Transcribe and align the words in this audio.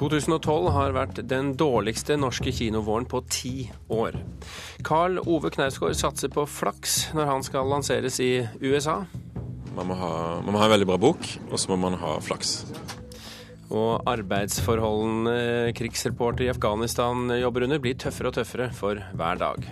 2012 0.00 0.70
har 0.72 0.94
vært 0.96 1.18
den 1.28 1.50
dårligste 1.60 2.16
norske 2.16 2.52
kinovåren 2.56 3.04
på 3.04 3.20
ti 3.28 3.54
år. 3.92 4.16
Carl 4.86 5.18
Ove 5.20 5.50
Knausgård 5.52 5.92
satser 5.98 6.32
på 6.32 6.46
flaks 6.48 7.10
når 7.12 7.28
han 7.28 7.44
skal 7.44 7.68
lanseres 7.68 8.16
i 8.24 8.30
USA. 8.64 9.02
Man 9.76 9.90
må 9.90 9.98
ha, 10.00 10.12
man 10.40 10.54
må 10.54 10.62
ha 10.62 10.70
en 10.70 10.72
veldig 10.72 10.88
bra 10.88 10.96
bok, 11.00 11.28
og 11.50 11.60
så 11.60 11.68
må 11.72 11.76
man 11.84 11.98
ha 12.00 12.14
flaks. 12.24 12.62
Og 13.70 14.08
arbeidsforholdene 14.08 15.74
krigsreporter 15.76 16.48
i 16.48 16.50
Afghanistan 16.54 17.28
jobber 17.36 17.68
under, 17.68 17.82
blir 17.84 17.98
tøffere 18.00 18.32
og 18.32 18.38
tøffere 18.40 18.70
for 18.74 19.04
hver 19.20 19.42
dag. 19.42 19.68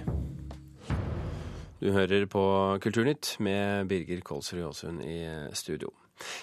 Du 1.80 1.88
hører 1.94 2.28
på 2.28 2.44
Kulturnytt 2.84 3.38
med 3.40 3.88
Birger 3.88 4.20
Kolsrud 4.26 4.60
Jåsund 4.60 5.00
i 5.08 5.22
studio. 5.56 5.94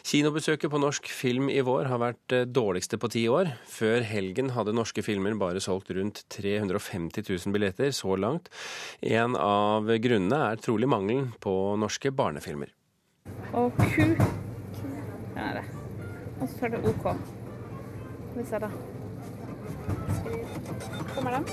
Kinobesøket 0.06 0.72
på 0.72 0.80
norsk 0.82 1.10
film 1.12 1.50
i 1.52 1.62
vår 1.66 1.90
har 1.92 2.02
vært 2.02 2.22
det 2.32 2.42
dårligste 2.56 3.00
på 3.02 3.10
ti 3.14 3.26
år. 3.32 3.52
Før 3.70 4.06
helgen 4.08 4.52
hadde 4.56 4.76
norske 4.76 5.04
filmer 5.06 5.36
bare 5.40 5.64
solgt 5.64 5.92
rundt 5.96 6.24
350 6.34 7.26
000 7.28 7.56
billetter 7.56 7.94
så 7.96 8.18
langt. 8.20 8.50
En 9.02 9.38
av 9.40 9.90
grunnene 10.02 10.42
er 10.52 10.62
trolig 10.64 10.90
mangelen 10.92 11.32
på 11.44 11.56
norske 11.82 12.12
barnefilmer. 12.16 12.74
Og 13.54 13.72
Q. 13.94 14.16
Ja, 15.36 15.52
det. 15.60 15.66
Og 16.42 16.50
så 16.52 16.68
er 16.68 16.76
det 16.76 16.84
OK. 16.90 17.10
Hvis 18.36 18.44
vi 18.44 18.50
se, 18.50 18.60
da. 18.60 18.70
Kommer 21.16 21.32
den? 21.32 21.46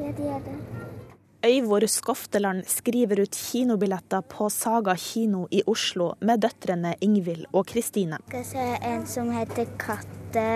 Ja, 0.00 0.12
det 0.16 0.26
er 0.36 0.40
det. 0.46 0.91
Øyvor 1.42 1.82
Skofteland 1.90 2.62
skriver 2.70 3.18
ut 3.24 3.34
kinobilletter 3.34 4.20
på 4.30 4.46
Saga 4.50 4.94
kino 4.94 5.48
i 5.50 5.62
Oslo 5.66 6.12
med 6.20 6.38
døtrene 6.44 6.94
Ingvild 7.02 7.48
og 7.52 7.66
Kristine. 7.66 8.20
Skal 8.28 8.44
se 8.46 8.66
en 8.86 9.02
som 9.10 9.32
heter 9.34 9.66
Katte 9.74 10.46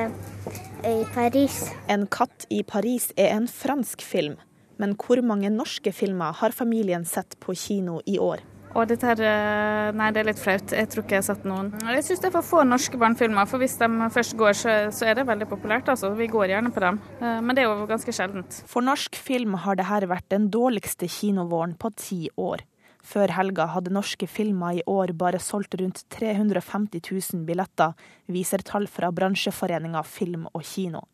i 0.86 1.00
Paris. 1.10 1.56
En 1.90 2.06
katt 2.06 2.46
i 2.54 2.62
Paris 2.62 3.08
er 3.18 3.34
en 3.34 3.48
fransk 3.50 4.02
film, 4.02 4.36
men 4.78 4.94
hvor 4.94 5.18
mange 5.26 5.50
norske 5.50 5.90
filmer 5.90 6.38
har 6.38 6.54
familien 6.54 7.04
sett 7.04 7.34
på 7.42 7.56
kino 7.58 7.98
i 8.06 8.20
år? 8.22 8.46
Og 8.76 8.84
dette 8.90 9.08
her 9.08 9.22
eh, 9.24 9.94
Nei, 9.96 10.10
det 10.12 10.20
er 10.20 10.28
litt 10.28 10.40
flaut. 10.40 10.74
Jeg 10.76 10.90
tror 10.92 11.04
ikke 11.04 11.16
jeg 11.16 11.22
har 11.22 11.28
sett 11.30 11.48
noen. 11.48 11.72
Jeg 11.94 12.04
syns 12.04 12.22
det 12.22 12.28
er 12.28 12.34
for 12.34 12.46
få 12.46 12.62
norske 12.68 13.00
barnefilmer, 13.00 13.48
for 13.48 13.62
hvis 13.62 13.78
de 13.80 13.88
først 14.12 14.36
går, 14.36 14.56
så, 14.60 15.06
er 15.06 15.16
det 15.16 15.26
veldig 15.28 15.48
populært. 15.48 15.88
altså. 15.92 16.12
Vi 16.18 16.28
går 16.32 16.52
gjerne 16.52 16.72
på 16.74 16.82
dem. 16.84 17.00
Eh, 17.20 17.40
men 17.40 17.56
det 17.56 17.64
er 17.64 17.70
jo 17.70 17.88
ganske 17.88 18.12
sjeldent. 18.12 18.60
For 18.68 18.84
norsk 18.84 19.16
film 19.16 19.56
har 19.64 19.80
dette 19.80 20.10
vært 20.10 20.28
den 20.34 20.50
dårligste 20.52 21.08
kinovåren 21.08 21.76
på 21.80 21.92
ti 21.96 22.26
år. 22.36 22.66
Før 23.06 23.30
helga 23.30 23.68
hadde 23.70 23.94
norske 23.94 24.26
filmer 24.26 24.80
i 24.80 24.86
år 24.90 25.12
bare 25.16 25.38
solgt 25.38 25.76
rundt 25.78 26.02
350 26.10 27.04
000 27.06 27.44
billetter, 27.46 27.94
viser 28.26 28.64
tall 28.66 28.88
fra 28.90 29.12
bransjeforeninga 29.14 30.02
Film 30.02 30.48
og 30.50 30.64
Kino. 30.66 31.04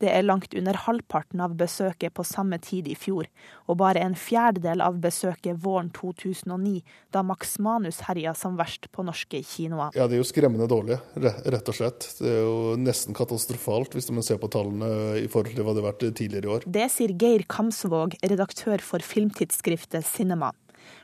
Det 0.00 0.08
er 0.08 0.24
langt 0.24 0.54
under 0.56 0.78
halvparten 0.86 1.42
av 1.44 1.54
besøket 1.60 2.14
på 2.16 2.24
samme 2.24 2.56
tid 2.62 2.88
i 2.88 2.96
fjor, 2.96 3.28
og 3.68 3.76
bare 3.82 4.00
en 4.00 4.16
fjerdedel 4.16 4.80
av 4.80 4.96
besøket 5.02 5.60
våren 5.60 5.90
2009, 5.96 6.80
da 7.12 7.22
Max 7.26 7.58
Manus 7.60 8.00
herja 8.06 8.32
som 8.38 8.56
verst 8.60 8.88
på 8.94 9.04
norske 9.04 9.42
kinoer. 9.44 9.92
Ja, 9.94 10.08
Det 10.08 10.16
er 10.16 10.22
jo 10.22 10.30
skremmende 10.30 10.68
dårlig, 10.70 10.96
rett 11.20 11.68
og 11.68 11.76
slett. 11.76 12.08
Det 12.18 12.32
er 12.32 12.40
jo 12.46 12.78
nesten 12.80 13.16
katastrofalt 13.16 13.92
hvis 13.96 14.10
man 14.10 14.24
ser 14.24 14.40
på 14.40 14.48
tallene 14.48 15.20
i 15.20 15.28
forhold 15.28 15.54
til 15.54 15.66
hva 15.66 15.76
det 15.76 15.84
har 15.84 15.92
vært 15.92 16.06
tidligere 16.16 16.48
i 16.48 16.54
år. 16.56 16.66
Det 16.66 16.88
sier 16.94 17.12
Geir 17.20 17.44
Kamsvåg, 17.44 18.16
redaktør 18.24 18.80
for 18.80 19.04
filmtidsskriftet 19.04 20.08
Cinema. 20.08 20.54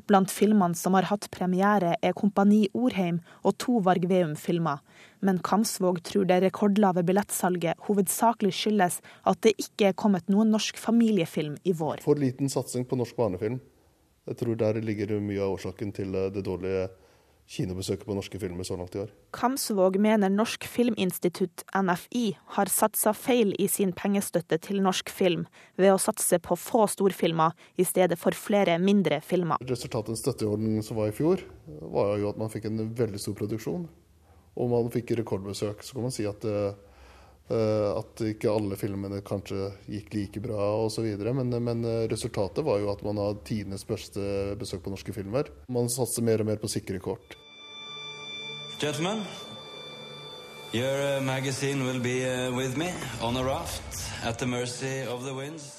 Blant 0.06 0.30
filmene 0.30 0.78
som 0.78 0.94
har 0.94 1.08
hatt 1.10 1.26
premiere 1.34 1.96
er 1.98 2.14
Kompani 2.14 2.66
Orheim 2.78 3.18
og 3.42 3.56
to 3.62 3.80
Varg 3.82 4.06
Veum-filmer. 4.10 4.82
Men 5.26 5.40
Kamsvåg 5.42 5.98
tror 6.06 6.28
det 6.28 6.42
rekordlave 6.44 7.02
billettsalget 7.06 7.80
hovedsakelig 7.89 8.52
skyldes 8.55 9.00
at 9.27 9.40
det 9.42 9.56
ikke 9.58 9.90
er 9.90 9.98
kommet 9.98 10.30
noen 10.30 10.52
norsk 10.55 10.78
familiefilm 10.78 11.56
i 11.66 11.74
vår. 11.74 12.05
For 12.06 12.18
liten 12.20 12.52
satsing 12.52 12.86
på 12.86 12.98
norsk 13.00 13.18
barnefilm. 13.18 13.58
Jeg 14.27 14.39
tror 14.39 14.58
der 14.58 14.78
ligger 14.83 15.18
mye 15.22 15.42
av 15.42 15.56
årsaken 15.56 15.92
til 15.95 16.14
det 16.34 16.45
dårlige 16.46 16.86
kinobesøket 17.46 18.07
på 18.07 18.14
norske 18.17 18.39
filmer 18.42 18.67
så 18.67 18.77
langt 18.79 18.96
i 18.96 19.02
år. 19.05 19.12
Kamsvåg 19.36 19.98
mener 20.02 20.33
Norsk 20.33 20.67
Filminstitutt, 20.67 21.62
NFI, 21.70 22.24
har 22.57 22.70
satsa 22.73 23.12
feil 23.14 23.55
i 23.62 23.68
sin 23.70 23.92
pengestøtte 23.96 24.58
til 24.62 24.83
norsk 24.83 25.12
film, 25.14 25.46
ved 25.79 25.95
å 25.95 26.01
satse 26.02 26.40
på 26.42 26.58
få 26.58 26.86
storfilmer 26.90 27.55
i 27.79 27.86
stedet 27.86 28.18
for 28.18 28.34
flere 28.34 28.79
mindre 28.83 29.20
filmer. 29.24 29.62
Resultatet 29.68 30.17
av 30.17 30.20
støtteordningen 30.23 30.83
som 30.86 30.98
var 30.98 31.12
i 31.12 31.17
fjor, 31.17 31.45
var 31.95 32.17
jo 32.20 32.33
at 32.33 32.40
man 32.40 32.51
fikk 32.52 32.67
en 32.70 32.83
veldig 32.98 33.23
stor 33.23 33.39
produksjon. 33.39 33.86
Og 34.57 34.73
man 34.73 34.90
fikk 34.90 35.13
rekordbesøk. 35.18 35.83
Så 35.84 35.95
kan 35.95 36.07
man 36.07 36.14
si 36.14 36.24
at 36.27 36.45
uh, 36.48 36.73
at 37.48 38.23
ikke 38.27 38.51
alle 38.51 38.74
filmene 38.80 39.20
kanskje 39.27 39.68
gikk 39.86 40.14
like 40.17 40.40
bra 40.42 40.64
osv. 40.83 41.07
Men, 41.23 41.52
men 41.62 41.84
resultatet 42.11 42.64
var 42.67 42.80
jo 42.83 42.90
at 42.90 43.05
man 43.07 43.20
har 43.23 43.39
tidenes 43.46 43.86
beste 43.86 44.57
besøk 44.58 44.83
på 44.83 44.90
norske 44.90 45.14
filmer. 45.14 45.52
Man 45.70 45.90
satser 45.92 46.27
mer 46.27 46.42
og 46.42 46.51
mer 46.51 46.58
på 46.62 46.70
sikre 46.73 46.98
kort. 46.98 47.36
Gentlemen, 48.80 49.23
your 50.74 51.20
magazine 51.23 51.86
will 51.86 52.01
be 52.01 52.27
with 52.57 52.77
me 52.77 52.90
on 53.23 53.36
a 53.36 53.45
raft 53.45 54.02
at 54.24 54.39
the 54.39 54.46
mercy 54.46 55.07
of 55.07 55.23
the 55.24 55.33
winds. 55.33 55.76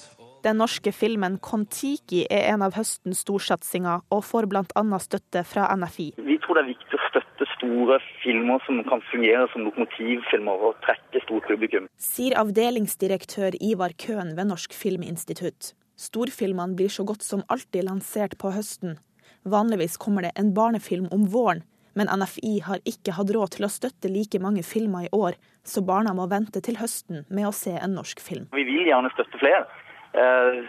Den 0.48 0.56
norske 0.62 0.94
filmen 0.96 1.34
Kon-Tiki 1.44 2.22
er 2.32 2.46
en 2.54 2.62
av 2.64 2.72
høstens 2.78 3.18
storsatsinger, 3.26 4.00
og 4.08 4.22
får 4.24 4.46
bl.a. 4.48 4.82
støtte 5.04 5.42
fra 5.44 5.66
NFI. 5.76 6.06
Vi 6.24 6.36
tror 6.40 6.56
det 6.56 6.62
er 6.62 6.70
viktig 6.70 6.96
å 6.96 7.00
støtte 7.10 7.48
store 7.50 7.98
filmer 8.22 8.62
som 8.64 8.78
kan 8.86 9.02
fungere 9.10 9.44
som 9.52 9.66
lokomotivfilmer 9.66 10.62
og 10.70 10.78
trekke 10.86 11.20
stort 11.26 11.50
publikum. 11.50 11.90
Sier 12.00 12.38
avdelingsdirektør 12.40 13.58
Ivar 13.60 13.92
Køhn 14.00 14.30
ved 14.38 14.48
Norsk 14.48 14.72
Filminstitutt. 14.72 15.74
Storfilmene 16.00 16.78
blir 16.78 16.88
så 16.94 17.04
godt 17.04 17.26
som 17.26 17.42
alltid 17.52 17.84
lansert 17.84 18.38
på 18.40 18.54
høsten. 18.54 18.96
Vanligvis 19.44 19.98
kommer 20.00 20.24
det 20.24 20.30
en 20.40 20.54
barnefilm 20.56 21.10
om 21.12 21.26
våren, 21.28 21.60
men 21.98 22.08
NFI 22.08 22.54
har 22.70 22.80
ikke 22.88 23.18
hatt 23.18 23.34
råd 23.36 23.58
til 23.58 23.68
å 23.68 23.70
støtte 23.74 24.08
like 24.08 24.40
mange 24.40 24.64
filmer 24.64 25.10
i 25.10 25.12
år, 25.12 25.36
så 25.60 25.84
barna 25.84 26.16
må 26.16 26.24
vente 26.32 26.64
til 26.64 26.80
høsten 26.80 27.26
med 27.28 27.50
å 27.50 27.52
se 27.52 27.76
en 27.76 27.98
norsk 28.00 28.24
film. 28.24 28.48
Vi 28.56 28.64
vil 28.64 28.88
gjerne 28.88 29.12
støtte 29.12 29.42
flere. 29.44 29.66
Eh, 30.12 30.62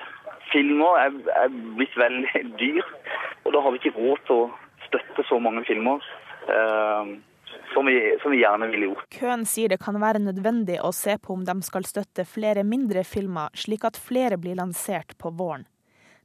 filmer 0.52 1.00
er, 1.00 1.16
er, 1.44 1.56
blitt 1.78 1.96
veldig 1.98 2.44
dyr, 2.62 2.84
og 3.46 3.56
da 3.56 3.64
har 3.64 3.74
vi 3.74 3.82
ikke 3.82 3.96
råd 3.98 4.28
til 4.28 4.44
å 4.44 4.52
støtte 4.88 5.26
så 5.30 5.40
mange 5.42 5.64
filmer 5.68 6.04
eh, 6.50 7.12
som, 7.74 7.86
vi, 7.86 7.98
som, 8.22 8.34
vi, 8.34 8.42
gjerne 8.42 8.70
ville 8.74 8.92
gjort. 8.92 9.10
Køen 9.16 9.46
sier 9.50 9.72
det 9.72 9.82
kan 9.84 10.00
være 10.02 10.22
nødvendig 10.24 10.80
å 10.84 10.92
se 10.96 11.18
på 11.22 11.36
om 11.36 11.46
de 11.48 11.60
skal 11.66 11.88
støtte 11.88 12.28
flere 12.28 12.66
mindre 12.68 13.06
filmer, 13.08 13.54
slik 13.58 13.86
at 13.88 14.00
flere 14.00 14.40
blir 14.42 14.60
lansert 14.60 15.18
på 15.18 15.34
våren. 15.38 15.68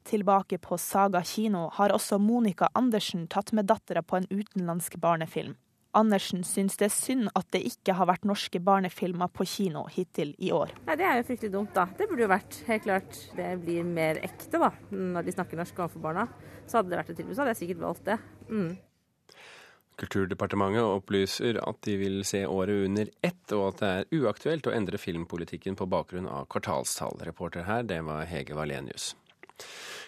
Tilbake 0.04 0.58
på 0.60 0.76
Saga 0.76 1.22
kino 1.24 1.70
har 1.72 1.92
også 1.94 2.18
Monica 2.20 2.68
Andersen 2.76 3.24
tatt 3.32 3.54
med 3.56 3.70
dattera 3.70 4.02
på 4.04 4.18
en 4.18 4.26
utenlandsk 4.28 4.98
barnefilm. 5.00 5.54
Andersen 5.94 6.42
syns 6.46 6.78
det 6.80 6.88
er 6.88 6.94
synd 6.94 7.28
at 7.38 7.46
det 7.54 7.62
ikke 7.68 7.94
har 7.98 8.08
vært 8.10 8.26
norske 8.28 8.60
barnefilmer 8.62 9.30
på 9.32 9.46
kino 9.48 9.84
hittil 9.92 10.34
i 10.42 10.50
år. 10.54 10.74
Nei, 10.88 10.96
Det 10.98 11.06
er 11.06 11.20
jo 11.20 11.26
fryktelig 11.28 11.52
dumt, 11.52 11.74
da. 11.76 11.86
Det 11.98 12.08
burde 12.10 12.26
jo 12.26 12.32
vært 12.32 12.58
helt 12.68 12.86
klart 12.88 13.20
det 13.36 13.52
blir 13.62 13.86
mer 13.86 14.18
ekte, 14.26 14.58
da. 14.58 14.72
Når 14.90 15.26
de 15.28 15.36
snakker 15.36 15.60
norsk 15.60 15.78
overfor 15.78 16.02
barna. 16.02 16.26
Så 16.66 16.78
hadde 16.78 16.90
det 16.90 17.00
vært 17.02 17.14
et 17.14 17.20
tilbud, 17.20 17.36
så 17.36 17.44
hadde 17.44 17.54
jeg 17.54 17.62
sikkert 17.62 17.84
valgt 17.84 18.04
det. 18.08 18.18
Mm. 18.48 18.74
Kulturdepartementet 19.94 20.82
opplyser 20.82 21.60
at 21.62 21.76
de 21.86 21.94
vil 22.00 22.24
se 22.26 22.40
året 22.50 22.88
under 22.88 23.10
ett, 23.22 23.44
og 23.54 23.68
at 23.68 23.82
det 23.82 23.90
er 23.90 24.24
uaktuelt 24.24 24.66
å 24.66 24.74
endre 24.74 24.98
filmpolitikken 24.98 25.78
på 25.78 25.86
bakgrunn 25.86 26.26
av 26.26 26.48
kvartalstall. 26.50 27.20
Reporter 27.22 27.68
her, 27.68 27.86
det 27.86 28.00
var 28.08 28.26
Hege 28.26 28.56
Valenius. 28.58 29.12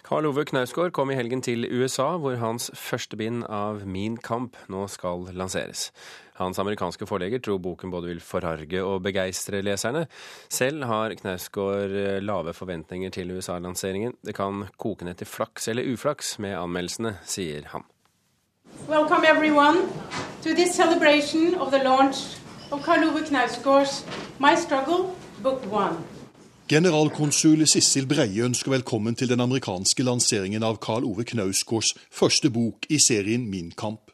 Karl 0.06 0.28
Ove 0.28 0.44
Knausgård 0.46 0.92
kom 0.94 1.10
i 1.10 1.16
helgen 1.18 1.40
til 1.42 1.66
USA, 1.66 2.12
hvor 2.22 2.36
hans 2.38 2.68
første 2.78 3.18
bind 3.18 3.40
av 3.50 3.80
Min 3.90 4.14
kamp 4.22 4.54
nå 4.70 4.84
skal 4.86 5.24
lanseres. 5.34 5.88
Hans 6.38 6.60
amerikanske 6.62 7.08
forlegger 7.10 7.42
tror 7.42 7.58
boken 7.64 7.90
både 7.90 8.12
vil 8.12 8.22
forarge 8.22 8.84
og 8.86 9.02
begeistre 9.02 9.64
leserne. 9.66 10.04
Selv 10.46 10.86
har 10.86 11.16
Knausgård 11.18 12.22
lave 12.22 12.54
forventninger 12.54 13.10
til 13.10 13.34
USA-lanseringen. 13.34 14.14
Det 14.22 14.36
kan 14.38 14.68
koke 14.78 15.08
ned 15.08 15.18
til 15.18 15.26
flaks 15.26 15.66
eller 15.74 15.90
uflaks 15.90 16.36
med 16.38 16.54
anmeldelsene, 16.54 17.16
sier 17.26 17.66
han. 17.74 17.82
Welcome 18.86 19.26
everyone 19.26 19.88
to 20.42 20.54
this 20.54 20.76
celebration 20.76 21.58
of 21.58 21.72
the 21.74 21.82
Karl 22.84 23.08
Ove 23.10 23.24
Knausgård's 23.26 24.04
My 24.38 24.54
Struggle, 24.54 25.16
Book 25.42 25.66
One. 25.72 26.15
Generalkonsul 26.66 27.60
Sissel 27.70 28.08
Breie 28.10 28.42
ønsker 28.42 28.72
velkommen 28.72 29.14
til 29.14 29.28
den 29.30 29.38
amerikanske 29.38 30.02
lanseringen 30.02 30.64
av 30.66 30.80
Karl 30.82 31.04
Ove 31.06 31.22
Knausgårds 31.22 31.92
første 32.10 32.50
bok 32.50 32.88
i 32.90 32.98
serien 32.98 33.44
Min 33.46 33.68
kamp. 33.70 34.10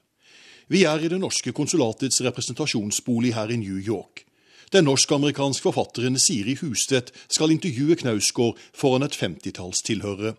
Vi 0.69 0.85
er 0.85 1.01
i 1.01 1.09
det 1.09 1.17
norske 1.23 1.49
konsulatets 1.57 2.21
representasjonsbolig 2.21 3.33
her 3.39 3.49
i 3.49 3.57
New 3.57 3.81
York. 3.81 4.27
Den 4.69 4.85
norsk-amerikanske 4.85 5.65
forfatteren 5.65 6.21
Siri 6.21 6.59
Hustvedt 6.61 7.09
skal 7.25 7.57
intervjue 7.57 7.97
Knausgård 7.97 8.61
foran 8.77 9.09
et 9.09 9.17
femtitalls 9.17 9.81
tilhørere. 9.81 10.37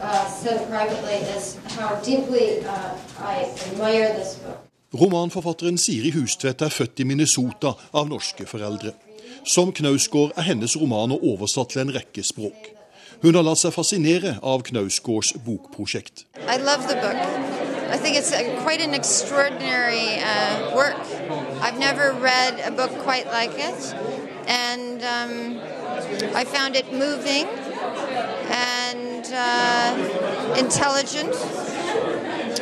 Uh, 0.00 0.24
so 0.32 0.56
privately 0.64 1.28
is 1.36 1.60
how 1.76 1.92
deeply 2.00 2.64
uh. 2.64 2.96
Romanforfatteren 4.94 5.76
Siri 5.76 6.10
Hustvedt 6.10 6.62
er 6.62 6.72
født 6.72 7.00
i 7.00 7.04
Minnesota 7.04 7.74
av 7.92 8.08
norske 8.08 8.46
foreldre. 8.48 8.94
Som 9.44 9.72
Knausgård 9.76 10.32
er 10.40 10.46
hennes 10.48 10.76
romaner 10.80 11.20
oversatt 11.20 11.74
til 11.74 11.82
en 11.82 11.92
rekke 11.92 12.24
språk. 12.24 12.70
Hun 13.20 13.36
har 13.36 13.44
latt 13.44 13.60
seg 13.60 13.74
fascinere 13.74 14.38
av 14.40 14.64
Knausgårds 14.64 15.34
bokprosjekt. 15.44 16.24
I 17.90 17.96
think 17.96 18.16
it's 18.16 18.32
a, 18.32 18.44
quite 18.62 18.82
an 18.82 18.94
extraordinary 18.94 20.20
uh, 20.20 20.74
work. 20.76 20.96
I've 21.62 21.78
never 21.78 22.12
read 22.12 22.60
a 22.60 22.70
book 22.70 22.92
quite 23.02 23.26
like 23.32 23.54
it, 23.56 23.94
and 24.46 25.02
um, 25.02 25.58
I 26.34 26.44
found 26.44 26.76
it 26.76 26.92
moving 26.92 27.46
and 28.52 29.24
uh, 29.32 30.58
intelligent. 30.58 31.34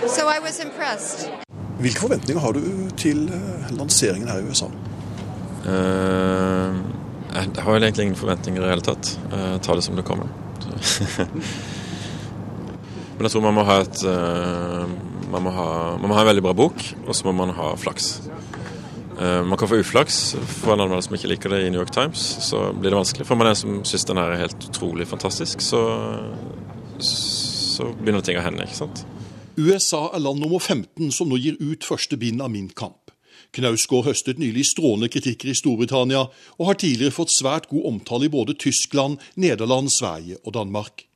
So 0.08 0.28
I 0.28 0.38
was. 0.38 0.56
Hvilke 1.76 2.06
forventninger 2.06 2.40
har 2.40 2.56
du 2.56 2.62
til 2.96 3.26
eh, 3.28 3.66
lanseringen 3.76 4.28
her 4.30 4.38
i 4.40 4.48
USA? 4.48 4.66
Uh, 5.66 6.72
jeg 7.36 7.64
har 7.66 7.76
egentlig 7.76 8.04
ingen 8.06 8.16
forventninger 8.16 8.62
i 8.62 8.64
det 8.64 8.70
hele 8.70 8.86
tatt. 8.86 9.10
Jeg 9.32 9.60
tar 9.66 9.74
det 9.76 9.84
som 9.84 9.96
det 9.98 10.04
kommer. 10.08 10.26
Men 13.16 13.22
jeg 13.26 13.32
tror 13.32 13.44
man 13.44 13.56
må 13.56 13.62
ha 13.66 13.76
et 13.82 13.98
uh, 14.08 14.84
man 15.32 15.42
må 15.42 15.50
ha, 15.52 15.96
man 15.98 16.08
må 16.08 16.14
ha 16.16 16.22
en 16.22 16.30
veldig 16.30 16.44
bra 16.46 16.54
bok, 16.56 16.76
og 17.04 17.16
så 17.16 17.26
må 17.28 17.32
man 17.36 17.50
ha 17.56 17.76
flaks. 17.80 18.04
Uh, 19.16 19.42
man 19.48 19.58
kan 19.60 19.68
få 19.68 19.80
uflaks 19.82 20.36
for 20.38 20.72
en 20.74 20.80
anmelder 20.86 21.04
som 21.08 21.16
ikke 21.18 21.32
liker 21.34 21.48
det 21.52 21.60
i 21.66 21.70
New 21.72 21.80
York 21.82 21.92
Times. 21.92 22.20
Så 22.46 22.56
blir 22.72 22.90
det 22.94 23.00
vanskelig. 23.02 23.26
For 23.28 23.36
man 23.36 23.48
en 23.52 23.58
som 23.58 23.84
syns 23.88 24.08
den 24.08 24.18
er 24.22 24.42
helt 24.46 24.60
utrolig 24.70 25.06
fantastisk, 25.10 25.56
så, 25.64 25.80
så 27.04 27.82
begynner 28.00 28.22
ting 28.24 28.38
å 28.40 28.46
hende. 28.46 28.64
ikke 28.64 28.80
sant? 28.80 28.98
USA 29.56 30.10
er 30.12 30.20
land 30.20 30.42
nummer 30.42 30.60
15 30.60 31.08
som 31.16 31.30
nå 31.30 31.38
gir 31.40 31.56
ut 31.60 31.84
første 31.84 32.18
bind 32.20 32.42
av 32.44 32.50
Min 32.52 32.68
kamp. 32.68 33.08
Knausgård 33.56 34.04
høstet 34.10 34.40
nylig 34.40 34.66
strålende 34.68 35.08
kritikker 35.08 35.48
i 35.48 35.56
Storbritannia, 35.56 36.26
og 36.60 36.68
har 36.68 36.76
tidligere 36.76 37.14
fått 37.16 37.32
svært 37.32 37.70
god 37.70 37.86
omtale 37.88 38.28
i 38.28 38.32
både 38.32 38.56
Tyskland, 38.60 39.16
Nederland, 39.40 39.88
Sverige 39.94 40.36
og 40.44 40.52
Danmark. 40.58 41.06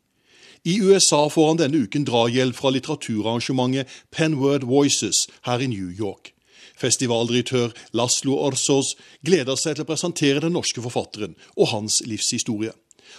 I 0.65 0.81
USA 0.81 1.27
får 1.29 1.49
han 1.51 1.61
denne 1.61 1.85
uken 1.85 2.07
drahjelp 2.09 2.57
fra 2.57 2.73
litteraturarrangementet 2.73 3.89
Penword 4.13 4.65
Voices 4.69 5.27
her 5.49 5.61
i 5.61 5.69
New 5.69 5.93
York. 5.93 6.33
Festivaldirektør 6.81 7.75
Laslo 7.93 8.39
Orsos 8.41 8.95
gleder 9.25 9.57
seg 9.61 9.77
til 9.77 9.85
å 9.85 9.91
presentere 9.91 10.41
den 10.45 10.57
norske 10.57 10.81
forfatteren 10.81 11.37
og 11.59 11.75
hans 11.75 12.01
livshistorie. 12.09 12.73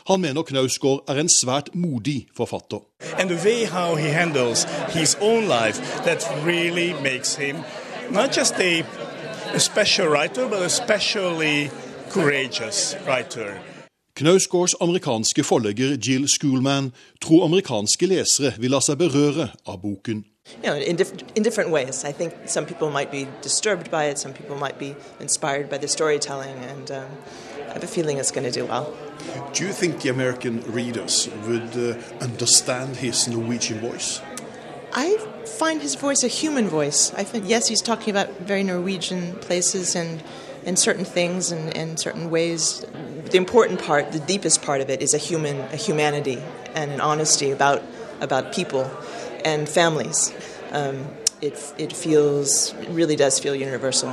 Han 0.08 0.22
mener 0.22 0.42
Knausgård 0.42 1.04
er 1.10 1.20
en 1.20 1.30
svært 1.30 1.70
modig 1.74 2.28
forfatter. 2.38 2.80
And 3.20 3.30
the 3.30 3.40
way 3.46 3.66
how 3.66 3.96
he 3.96 4.10
handles 4.10 4.68
his 4.90 5.18
own 5.22 5.44
life, 5.44 5.82
that 6.06 6.28
really 6.46 6.94
makes 7.04 7.36
him 7.36 7.56
not 8.12 8.38
just 8.38 8.54
a, 8.60 8.84
a 9.54 9.60
special 9.60 10.08
writer, 10.08 10.48
but 10.48 10.62
a 10.62 10.70
specially 10.70 11.70
courageous 12.10 12.96
writer. 13.08 13.54
Knausgårds 14.16 14.76
amerikanske 14.82 15.44
forlegger 15.44 15.98
Jill 16.08 16.28
Schoolman 16.28 16.92
tror 17.22 17.46
amerikanske 17.46 18.06
lesere 18.06 18.54
vil 18.60 18.72
la 18.72 18.82
seg 18.84 18.98
berøre 18.98 19.48
av 19.66 19.80
boken. 19.82 20.26
You 20.64 20.72
know, 20.72 20.76
in, 20.76 20.96
diff 20.96 21.12
in 21.36 21.44
different 21.44 21.72
ways. 21.72 22.04
I 22.04 22.12
think 22.12 22.34
some 22.46 22.66
people 22.66 22.90
might 22.90 23.12
be 23.12 23.28
disturbed 23.44 23.90
by 23.92 24.04
it, 24.12 24.20
some 24.20 24.34
people 24.34 24.56
might 24.56 24.78
be 24.80 24.96
inspired 25.20 25.70
by 25.70 25.78
the 25.78 25.88
storytelling, 25.88 26.58
and 26.72 26.92
um, 26.92 27.10
I 27.70 27.74
have 27.74 27.84
a 27.84 27.88
feeling 27.88 28.18
it's 28.18 28.32
going 28.32 28.52
to 28.52 28.60
do 28.60 28.66
well. 28.66 28.94
Do 29.54 29.66
you 29.66 29.74
think 29.74 30.02
the 30.02 30.10
American 30.10 30.62
readers 30.72 31.30
would 31.48 31.76
uh, 31.78 31.98
understand 32.22 32.98
his 32.98 33.28
Norwegian 33.28 33.80
voice? 33.80 34.22
I 34.94 35.18
find 35.58 35.82
his 35.82 35.96
voice 35.96 36.24
a 36.24 36.28
human 36.28 36.68
voice. 36.68 37.14
I 37.14 37.24
think, 37.24 37.46
yes, 37.48 37.68
he's 37.68 37.82
talking 37.82 38.12
about 38.12 38.30
very 38.40 38.64
Norwegian 38.64 39.36
places 39.36 39.96
and, 39.96 40.22
and 40.66 40.78
certain 40.78 41.06
things 41.06 41.52
and, 41.52 41.76
and 41.76 42.00
certain 42.00 42.30
ways. 42.30 42.86
The 43.30 43.38
important 43.38 43.82
part, 43.82 44.12
the 44.12 44.20
deepest 44.20 44.62
part 44.62 44.82
of 44.82 44.90
it, 44.90 45.02
is 45.02 45.14
a 45.14 45.18
human, 45.18 45.60
a 45.60 45.78
humanity 45.78 46.42
and 46.76 46.92
an 46.92 47.02
honesty 47.02 47.52
about, 47.52 47.84
about 48.20 48.54
people 48.54 48.90
and 49.46 49.68
families. 49.68 50.34
Um, 50.72 51.08
it, 51.42 51.74
it 51.78 51.94
feels, 51.94 52.74
it 52.74 52.90
really 52.90 53.16
does 53.16 53.40
feel 53.40 53.56
universal 53.56 54.10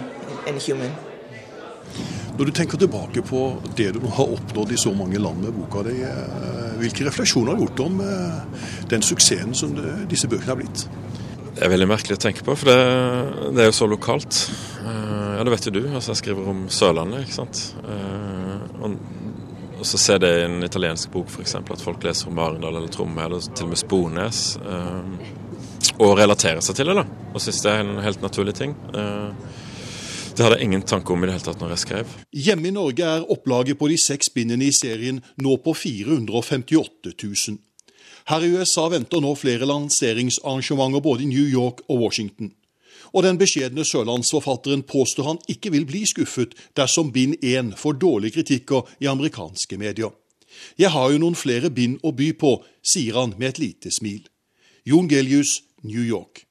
and 0.46 0.60
human. 0.60 0.94
Når 2.38 2.46
du 2.46 2.54
tenker 2.54 2.78
tilbake 2.78 3.22
på 3.26 3.38
det 3.74 3.88
du 3.96 4.04
har 4.14 4.28
oppnådd 4.30 4.70
i 4.70 4.76
så 4.78 4.92
mange 4.94 5.18
land 5.18 5.40
med 5.42 5.56
boka 5.56 5.80
di, 5.82 5.96
eh, 6.06 6.76
hvilke 6.78 7.08
refleksjoner 7.08 7.50
har 7.50 7.58
du 7.58 7.64
gjort 7.64 7.82
om 7.82 7.98
eh, 8.04 8.60
den 8.92 9.02
suksessen 9.02 9.56
som 9.58 9.74
disse 10.06 10.30
bøkene 10.30 10.52
har 10.52 10.60
blitt? 10.60 10.84
Det 11.56 11.66
er 11.66 11.72
veldig 11.72 11.88
merkelig 11.90 12.14
å 12.14 12.22
tenke 12.22 12.46
på, 12.46 12.54
for 12.54 12.70
det, 12.70 13.50
det 13.56 13.64
er 13.64 13.68
jo 13.72 13.74
så 13.80 13.90
lokalt. 13.90 14.38
Eh, 14.84 15.34
ja, 15.34 15.42
det 15.42 15.56
vet 15.56 15.66
jo 15.66 15.74
du. 15.80 15.82
altså 15.88 16.14
Jeg 16.14 16.22
skriver 16.22 16.54
om 16.54 16.62
Sørlandet, 16.70 17.26
ikke 17.26 17.40
sant. 17.40 17.64
Og, 18.78 18.94
og 19.80 19.84
så 19.90 19.98
ser 19.98 20.22
det 20.22 20.34
i 20.38 20.46
en 20.46 20.62
italiensk 20.62 21.10
bok 21.10 21.34
f.eks. 21.34 21.58
at 21.58 21.82
folk 21.82 22.06
leser 22.06 22.30
om 22.30 22.38
Arendal 22.38 22.78
eller 22.78 22.94
Tromme, 22.94 23.18
eller 23.26 23.42
til 23.50 23.66
og 23.66 23.74
med 23.74 23.82
Spones. 23.82 24.44
Og 25.98 26.14
relaterer 26.22 26.62
seg 26.62 26.78
til 26.78 26.92
det, 26.92 27.00
da. 27.02 27.08
Og 27.32 27.42
syns 27.42 27.64
det 27.66 27.74
er 27.74 27.82
en 27.82 27.98
helt 28.06 28.22
naturlig 28.22 28.54
ting. 28.62 28.78
Det 30.38 30.44
hadde 30.46 30.60
jeg 30.60 30.68
ingen 30.68 30.84
tanke 30.86 31.10
om 31.10 31.24
i 31.24 31.26
det 31.26 31.32
hele 31.34 31.42
tatt 31.48 31.58
når 31.58 31.72
jeg 31.72 31.82
skrev. 31.82 32.10
Hjemme 32.46 32.68
i 32.68 32.74
Norge 32.76 33.02
er 33.02 33.24
opplaget 33.34 33.74
på 33.80 33.88
de 33.90 33.96
seks 33.98 34.30
bindene 34.30 34.68
i 34.68 34.76
serien 34.76 35.18
nå 35.42 35.56
på 35.64 35.74
458 35.74 37.10
000. 37.10 37.56
Her 38.30 38.46
i 38.46 38.52
USA 38.54 38.84
venter 38.92 39.24
nå 39.24 39.34
flere 39.34 39.66
lanseringsarrangementer 39.66 41.02
både 41.02 41.26
i 41.26 41.30
New 41.32 41.50
York 41.50 41.82
og 41.88 42.04
Washington. 42.04 42.52
Og 43.10 43.26
den 43.26 43.40
beskjedne 43.40 43.82
sørlandsforfatteren 43.82 44.86
påstår 44.86 45.26
han 45.32 45.42
ikke 45.50 45.74
vil 45.74 45.90
bli 45.90 46.06
skuffet 46.06 46.54
dersom 46.78 47.10
bind 47.10 47.42
én 47.42 47.74
får 47.74 47.98
dårlige 47.98 48.38
kritikker 48.38 48.86
i 49.02 49.10
amerikanske 49.10 49.74
medier. 49.80 50.14
Jeg 50.78 50.94
har 50.94 51.10
jo 51.10 51.18
noen 51.18 51.34
flere 51.34 51.74
bind 51.74 51.98
å 52.06 52.14
by 52.14 52.30
på, 52.38 52.60
sier 52.78 53.18
han 53.18 53.34
med 53.40 53.56
et 53.56 53.64
lite 53.64 53.90
smil. 53.90 54.22
Jon 54.86 55.10
Gelius, 55.10 55.64
New 55.82 56.04
York. 56.04 56.47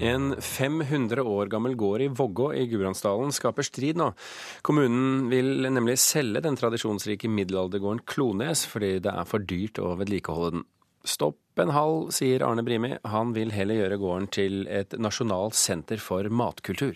En 0.00 0.36
500 0.40 1.22
år 1.22 1.46
gammel 1.46 1.74
gård 1.74 2.02
i 2.02 2.08
Vågå 2.08 2.52
i 2.54 2.66
Gudbrandsdalen 2.70 3.32
skaper 3.34 3.66
strid 3.66 3.98
nå. 3.98 4.12
Kommunen 4.62 5.24
vil 5.26 5.66
nemlig 5.66 5.96
selge 5.98 6.44
den 6.44 6.58
tradisjonsrike 6.58 7.26
middelaldergården 7.26 8.04
Klones 8.06 8.62
fordi 8.70 9.00
det 9.02 9.10
er 9.10 9.26
for 9.26 9.42
dyrt 9.42 9.80
å 9.82 9.96
vedlikeholde 9.98 10.52
den. 10.54 10.64
Stopp 11.02 11.58
en 11.58 11.74
halv, 11.74 12.12
sier 12.14 12.44
Arne 12.46 12.62
Brimi. 12.62 12.92
Han 13.10 13.34
vil 13.34 13.50
heller 13.54 13.80
gjøre 13.80 13.98
gården 13.98 14.30
til 14.38 14.62
et 14.70 14.94
nasjonalt 15.02 15.58
senter 15.58 15.98
for 16.02 16.30
matkultur. 16.30 16.94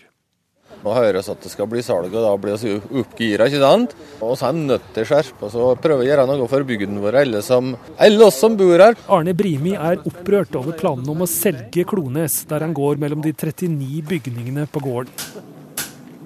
Nå 0.83 0.91
høres 0.91 1.29
at 1.31 1.39
det 1.39 1.51
skal 1.53 1.69
bli 1.71 1.79
salg, 1.85 2.11
og 2.11 2.25
da 2.25 2.33
blir 2.39 2.59
vi 2.59 2.73
oppgira, 2.99 3.47
ikke 3.47 3.61
sant? 3.61 3.95
Og 4.19 4.35
så 4.35 4.49
er 4.49 4.57
vi 4.57 4.65
nødt 4.67 4.89
til 4.91 5.05
å 5.05 5.09
skjerpe 5.13 5.47
oss 5.47 5.55
og 5.55 5.79
prøve 5.83 6.03
å 6.03 6.07
gjøre 6.09 6.27
noe 6.27 6.49
for 6.51 6.67
bygden 6.67 6.99
vår, 7.03 7.21
alle, 7.21 7.43
som, 7.45 7.71
alle 8.03 8.27
oss 8.27 8.41
som 8.43 8.57
bor 8.59 8.75
her. 8.75 8.99
Arne 9.07 9.35
Brimi 9.37 9.77
er 9.77 10.03
opprørt 10.03 10.59
over 10.59 10.75
planen 10.75 11.07
om 11.13 11.23
å 11.23 11.29
selge 11.29 11.87
Klones, 11.87 12.41
der 12.51 12.67
han 12.67 12.75
går 12.75 12.99
mellom 12.99 13.23
de 13.23 13.31
39 13.31 14.03
bygningene 14.11 14.67
på 14.67 14.83
gården. 14.83 15.51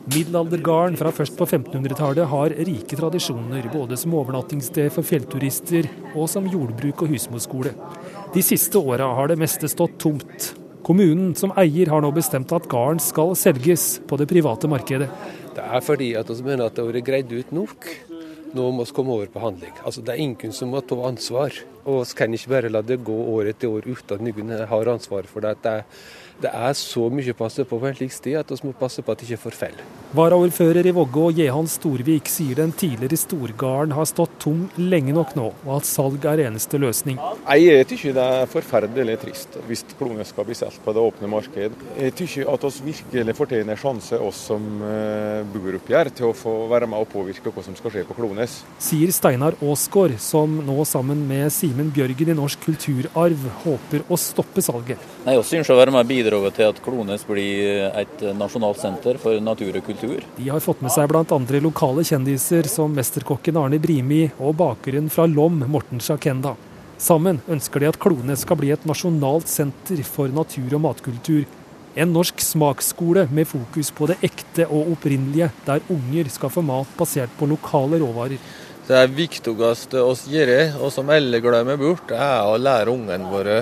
Middelaldergården 0.07 0.95
fra 0.97 1.11
først 1.11 1.35
på 1.35 1.45
1500-tallet 1.45 2.29
har 2.31 2.53
rike 2.65 2.97
tradisjoner, 2.97 3.65
både 3.73 3.97
som 3.99 4.13
overnattingssted 4.15 4.87
for 4.95 5.05
fjellturister 5.05 5.89
og 6.13 6.29
som 6.31 6.47
jordbruk 6.47 7.03
og 7.03 7.11
husmorskole. 7.11 7.73
De 8.33 8.43
siste 8.45 8.79
åra 8.79 9.11
har 9.19 9.29
det 9.29 9.37
meste 9.41 9.67
stått 9.69 9.99
tomt. 10.01 10.53
Kommunen 10.87 11.33
som 11.35 11.51
eier 11.59 11.89
har 11.91 11.99
nå 11.99 12.13
bestemt 12.15 12.51
at 12.55 12.67
gården 12.71 13.01
skal 13.03 13.33
selges 13.35 13.97
på 14.07 14.15
det 14.21 14.29
private 14.31 14.69
markedet. 14.71 15.09
Det 15.57 15.65
er 15.65 15.81
fordi 15.83 16.13
at 16.15 16.29
vi 16.31 16.45
mener 16.45 16.69
at 16.69 16.77
det 16.77 16.85
har 16.85 16.93
vært 16.93 17.07
greid 17.09 17.33
ut 17.33 17.49
nok. 17.51 17.87
Nå 18.55 18.69
må 18.71 18.85
vi 18.87 18.95
komme 18.95 19.17
over 19.17 19.27
på 19.33 19.41
handling. 19.43 19.73
Altså, 19.83 19.99
det 19.99 20.13
er 20.13 20.23
ingen 20.23 20.55
som 20.55 20.71
må 20.71 20.79
ta 20.79 20.95
ansvar. 21.09 21.51
Og 21.87 22.03
vi 22.03 22.17
kan 22.19 22.33
ikke 22.35 22.51
bare 22.51 22.71
la 22.71 22.83
det 22.83 22.99
gå 23.07 23.17
år 23.33 23.53
etter 23.53 23.71
år 23.71 23.87
uten 23.87 24.17
at 24.17 24.23
noen 24.27 24.55
har 24.71 24.93
ansvar 24.93 25.29
for 25.31 25.45
det. 25.45 25.55
Det 25.63 25.75
er 25.79 25.85
det 26.37 26.49
er 26.53 26.73
så 26.77 27.07
mye 27.09 27.33
å 27.33 27.37
passe 27.37 27.63
på 27.65 27.79
på 27.81 27.87
en 27.89 27.95
slik 27.97 28.13
sted 28.13 28.35
at 28.37 28.51
vi 28.51 28.67
må 28.67 28.73
passe 28.77 29.01
på 29.01 29.09
at 29.09 29.17
det 29.17 29.25
ikke 29.25 29.47
forfeller. 29.47 29.85
Varaordfører 30.17 30.85
i 30.85 30.91
Vågå, 30.93 31.31
Jehan 31.35 31.65
Storvik, 31.67 32.29
sier 32.29 32.59
den 32.59 32.69
tidligere 32.77 33.17
storgården 33.17 33.95
har 33.97 34.05
stått 34.07 34.35
tom 34.43 34.67
lenge 34.77 35.15
nok 35.17 35.33
nå, 35.35 35.47
og 35.65 35.71
at 35.79 35.87
salg 35.89 36.27
er 36.29 36.43
eneste 36.45 36.77
løsning. 36.79 37.17
Jeg 37.49 37.87
syns 37.89 38.05
det 38.15 38.25
er 38.37 38.51
forferdelig 38.51 39.17
trist 39.23 39.57
hvis 39.67 39.83
kloner 39.97 40.27
skal 40.29 40.45
bli 40.47 40.55
solgt 40.57 40.83
på 40.85 40.93
det 40.93 41.03
åpne 41.09 41.31
marked. 41.31 41.81
Jeg 41.97 42.13
syns 42.21 42.37
at 42.53 42.67
vi 42.85 42.93
virkelig 42.93 43.37
fortjener 43.41 43.81
sjanse, 43.81 44.21
oss 44.21 44.43
som 44.51 44.69
eh, 44.85 45.41
bor 45.55 45.79
oppi 45.79 45.97
her, 45.97 46.11
til 46.13 46.29
å 46.29 46.37
få 46.37 46.53
være 46.69 46.91
med 46.91 47.01
og 47.01 47.09
påvirke 47.11 47.51
hva 47.51 47.65
som 47.65 47.75
skal 47.79 47.95
skje 47.95 48.05
på 48.07 48.19
Klones. 48.19 48.59
Sier 48.83 49.11
Steinar 49.15 49.57
Aasgaard, 49.65 50.19
som 50.21 50.59
nå 50.69 50.77
sammen 50.85 51.25
med 51.27 51.49
Simen 51.55 51.76
Bjørgen 51.93 52.31
i 52.31 52.35
Norsk 52.37 52.63
kulturarv 52.65 53.43
håper 53.63 54.05
å 54.09 54.17
stoppe 54.19 54.63
salget. 54.65 55.01
Nei, 55.25 55.35
også 55.39 55.59
ønsker 55.59 55.75
å 55.75 55.79
være 55.79 55.93
med 55.93 56.05
og 56.05 56.09
bidra 56.11 56.39
til 56.55 56.71
at 56.71 56.81
Klones 56.85 57.25
blir 57.27 57.87
et 57.89 58.23
nasjonalt 58.37 58.81
senter 58.81 59.19
for 59.21 59.37
natur 59.43 59.77
og 59.77 59.85
kultur. 59.85 60.25
De 60.37 60.49
har 60.49 60.63
fått 60.63 60.81
med 60.85 60.93
seg 60.93 61.09
bl.a. 61.11 61.39
lokale 61.63 62.05
kjendiser 62.07 62.69
som 62.71 62.95
mesterkokken 62.97 63.59
Arne 63.61 63.79
Brimi 63.81 64.25
og 64.37 64.57
bakeren 64.61 65.11
fra 65.13 65.27
Lom, 65.29 65.61
Morten 65.69 66.01
Sjakenda. 66.03 66.55
Sammen 66.97 67.43
ønsker 67.45 67.83
de 67.83 67.91
at 67.91 67.99
Klones 68.01 68.41
skal 68.41 68.57
bli 68.57 68.71
et 68.73 68.85
nasjonalt 68.89 69.49
senter 69.51 70.01
for 70.07 70.33
natur 70.33 70.79
og 70.79 70.81
matkultur. 70.87 71.45
En 71.97 72.11
norsk 72.13 72.41
smaksskole 72.41 73.23
med 73.33 73.47
fokus 73.49 73.89
på 73.93 74.05
det 74.09 74.19
ekte 74.25 74.67
og 74.69 74.91
opprinnelige, 74.93 75.49
der 75.65 75.81
unger 75.93 76.29
skal 76.29 76.51
få 76.53 76.61
mat 76.65 76.89
basert 76.97 77.31
på 77.39 77.47
lokale 77.49 77.97
råvarer. 78.01 78.41
Det 78.87 79.01
viktigste 79.11 79.99
vi 79.99 80.37
gjør, 80.37 80.77
og 80.79 80.91
som 80.95 81.09
alle 81.11 81.41
glemmer 81.43 81.75
bort, 81.75 82.11
er 82.15 82.47
å 82.47 82.55
lære 82.55 82.93
ungene 82.93 83.27
våre 83.27 83.57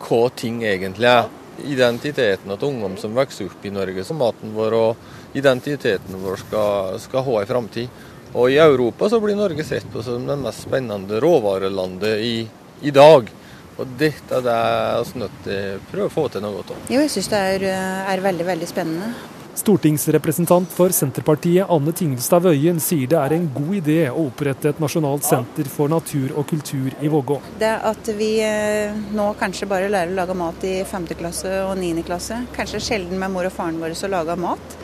hva 0.00 0.20
ting 0.32 0.62
egentlig 0.64 1.10
er. 1.10 1.28
Identiteten 1.68 2.54
til 2.54 2.70
ungdom 2.70 2.94
som 2.96 3.12
vokser 3.12 3.50
opp 3.50 3.66
i 3.68 3.72
Norge, 3.74 4.04
som 4.08 4.16
maten 4.16 4.54
vår 4.56 4.76
og 4.78 5.36
identiteten 5.36 6.16
vår 6.22 6.40
skal, 6.46 6.96
skal 7.04 7.26
ha 7.26 7.42
i 7.42 7.50
framtid. 7.50 8.00
Og 8.32 8.48
i 8.48 8.56
Europa 8.64 9.10
så 9.12 9.20
blir 9.20 9.36
Norge 9.36 9.64
sett 9.68 9.84
på 9.92 10.00
som 10.06 10.24
det 10.24 10.38
mest 10.40 10.64
spennende 10.64 11.20
råvarelandet 11.20 12.24
i, 12.24 12.34
i 12.80 12.94
dag. 12.96 13.28
Og 13.76 13.94
dette 14.00 14.40
det 14.40 14.56
er 14.56 15.04
vi 15.04 15.20
nødt 15.20 15.38
til 15.44 15.60
å 15.76 15.84
prøve 15.92 16.08
å 16.08 16.16
få 16.16 16.26
til 16.32 16.46
noe 16.46 16.64
av. 16.64 16.72
Jo, 16.88 17.04
jeg 17.04 17.12
syns 17.12 17.28
det 17.28 17.44
er, 17.58 17.68
er 18.08 18.24
veldig, 18.24 18.48
veldig 18.54 18.72
spennende. 18.72 19.12
Stortingsrepresentant 19.52 20.70
for 20.72 20.94
Senterpartiet 20.96 21.68
Anne 21.70 21.92
Tingelstad 21.92 22.46
Wøien 22.46 22.78
sier 22.80 23.10
det 23.10 23.18
er 23.20 23.34
en 23.36 23.44
god 23.52 23.74
idé 23.82 23.98
å 24.08 24.24
opprette 24.30 24.70
et 24.70 24.80
nasjonalt 24.80 25.26
senter 25.26 25.68
for 25.68 25.92
natur 25.92 26.32
og 26.40 26.46
kultur 26.48 26.88
i 27.04 27.10
Vågå. 27.12 27.36
Det 27.60 27.72
at 27.92 28.08
vi 28.16 28.30
eh, 28.40 28.96
nå 29.12 29.26
kanskje 29.40 29.68
bare 29.68 29.90
lærer 29.92 30.14
å 30.14 30.18
lage 30.22 30.36
mat 30.40 30.64
i 30.64 30.78
5. 30.88 31.10
klasse 31.20 31.52
og 31.66 31.76
9. 31.76 32.00
klasse, 32.08 32.40
kanskje 32.56 32.80
sjelden 32.80 33.20
med 33.20 33.34
mor 33.34 33.48
og 33.48 33.52
faren 33.52 33.80
vår 33.82 33.92
som 33.98 34.12
lager 34.14 34.40
mat. 34.40 34.76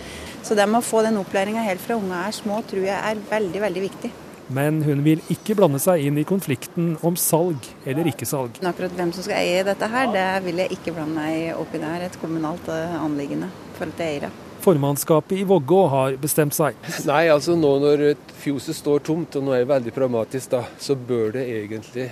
Så 0.44 0.56
det 0.56 0.68
med 0.68 0.82
å 0.82 0.86
få 0.86 1.00
den 1.06 1.16
opplæringa 1.20 1.64
helt 1.64 1.80
fra 1.82 1.96
unga 1.96 2.26
er 2.26 2.36
små, 2.36 2.60
tror 2.68 2.84
jeg 2.84 2.96
er 2.96 3.22
veldig, 3.30 3.62
veldig 3.64 3.84
viktig. 3.88 4.10
Men 4.52 4.82
hun 4.84 5.00
vil 5.04 5.20
ikke 5.32 5.56
blande 5.56 5.80
seg 5.80 6.06
inn 6.08 6.20
i 6.20 6.26
konflikten 6.28 6.94
om 7.04 7.16
salg 7.20 7.68
eller 7.88 8.08
ikke 8.08 8.28
salg. 8.28 8.60
Akkurat 8.64 8.92
hvem 8.96 9.12
som 9.16 9.24
skal 9.24 9.40
eie 9.42 9.64
dette 9.64 9.88
her, 9.92 10.12
det 10.12 10.28
vil 10.44 10.60
jeg 10.64 10.76
ikke 10.76 10.96
blande 10.96 11.20
meg 11.20 11.56
opp 11.56 11.72
i. 11.72 11.80
Det 11.80 11.94
er 11.96 12.06
et 12.08 12.20
kommunalt 12.20 12.68
eh, 12.72 13.00
anliggende 13.00 13.48
for 13.76 13.88
at 13.88 14.04
jeg 14.04 14.14
eier 14.18 14.28
det. 14.28 14.47
Formannskapet 14.68 15.38
i 15.38 15.44
Vågå 15.48 15.86
har 15.88 16.16
bestemt 16.20 16.52
seg. 16.52 16.76
Nei, 17.08 17.22
altså 17.32 17.54
nå 17.56 17.70
når 17.80 18.10
fjoset 18.42 18.76
står 18.76 19.00
tomt, 19.06 19.38
og 19.38 19.46
nå 19.46 19.54
er 19.56 19.62
det 19.62 19.70
veldig 19.70 19.94
pragmatisk, 19.96 20.50
da, 20.52 20.66
så 20.76 20.92
bør 20.92 21.38
det 21.38 21.46
egentlig 21.48 22.10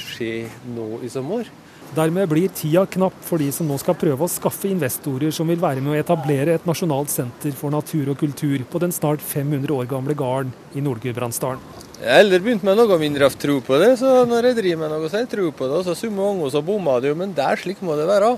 skje 0.00 0.46
nå 0.72 1.02
i 1.04 1.10
sommer. 1.12 1.50
Dermed 1.92 2.30
blir 2.30 2.48
tida 2.56 2.86
knapp 2.88 3.18
for 3.20 3.42
de 3.42 3.50
som 3.52 3.68
nå 3.68 3.76
skal 3.76 3.98
prøve 4.00 4.24
å 4.24 4.30
skaffe 4.32 4.70
investorer 4.70 5.34
som 5.36 5.50
vil 5.52 5.60
være 5.60 5.82
med 5.84 5.92
å 5.92 5.98
etablere 5.98 6.54
et 6.56 6.64
nasjonalt 6.64 7.12
senter 7.12 7.52
for 7.58 7.74
natur 7.74 8.14
og 8.14 8.16
kultur 8.22 8.64
på 8.72 8.80
den 8.80 8.94
snart 8.96 9.20
500 9.20 9.74
år 9.76 9.90
gamle 9.90 10.16
gården 10.16 10.54
i 10.72 10.84
Nord-Gudbrandsdalen. 10.86 11.60
Jeg 11.98 12.08
har 12.08 12.22
heller 12.22 12.40
begynt 12.46 12.64
med 12.64 12.80
noe 12.80 12.96
mindre 12.98 13.28
tro 13.36 13.58
på 13.60 13.76
det, 13.82 13.90
så 14.00 14.22
når 14.30 14.48
jeg 14.48 14.58
driver 14.62 14.80
med 14.86 14.94
noe, 14.94 15.10
så 15.10 15.18
har 15.18 15.26
jeg 15.26 15.34
tro 15.36 15.50
på 15.52 15.68
det. 15.68 15.82
Og 15.82 15.84
så 15.90 15.98
summer 16.00 16.32
unger, 16.32 16.54
så 16.56 16.64
bommer 16.64 17.04
det 17.04 17.12
jo, 17.12 17.18
men 17.20 17.36
der 17.36 17.60
slik 17.60 17.84
må 17.84 18.00
det 18.00 18.08
være. 18.08 18.32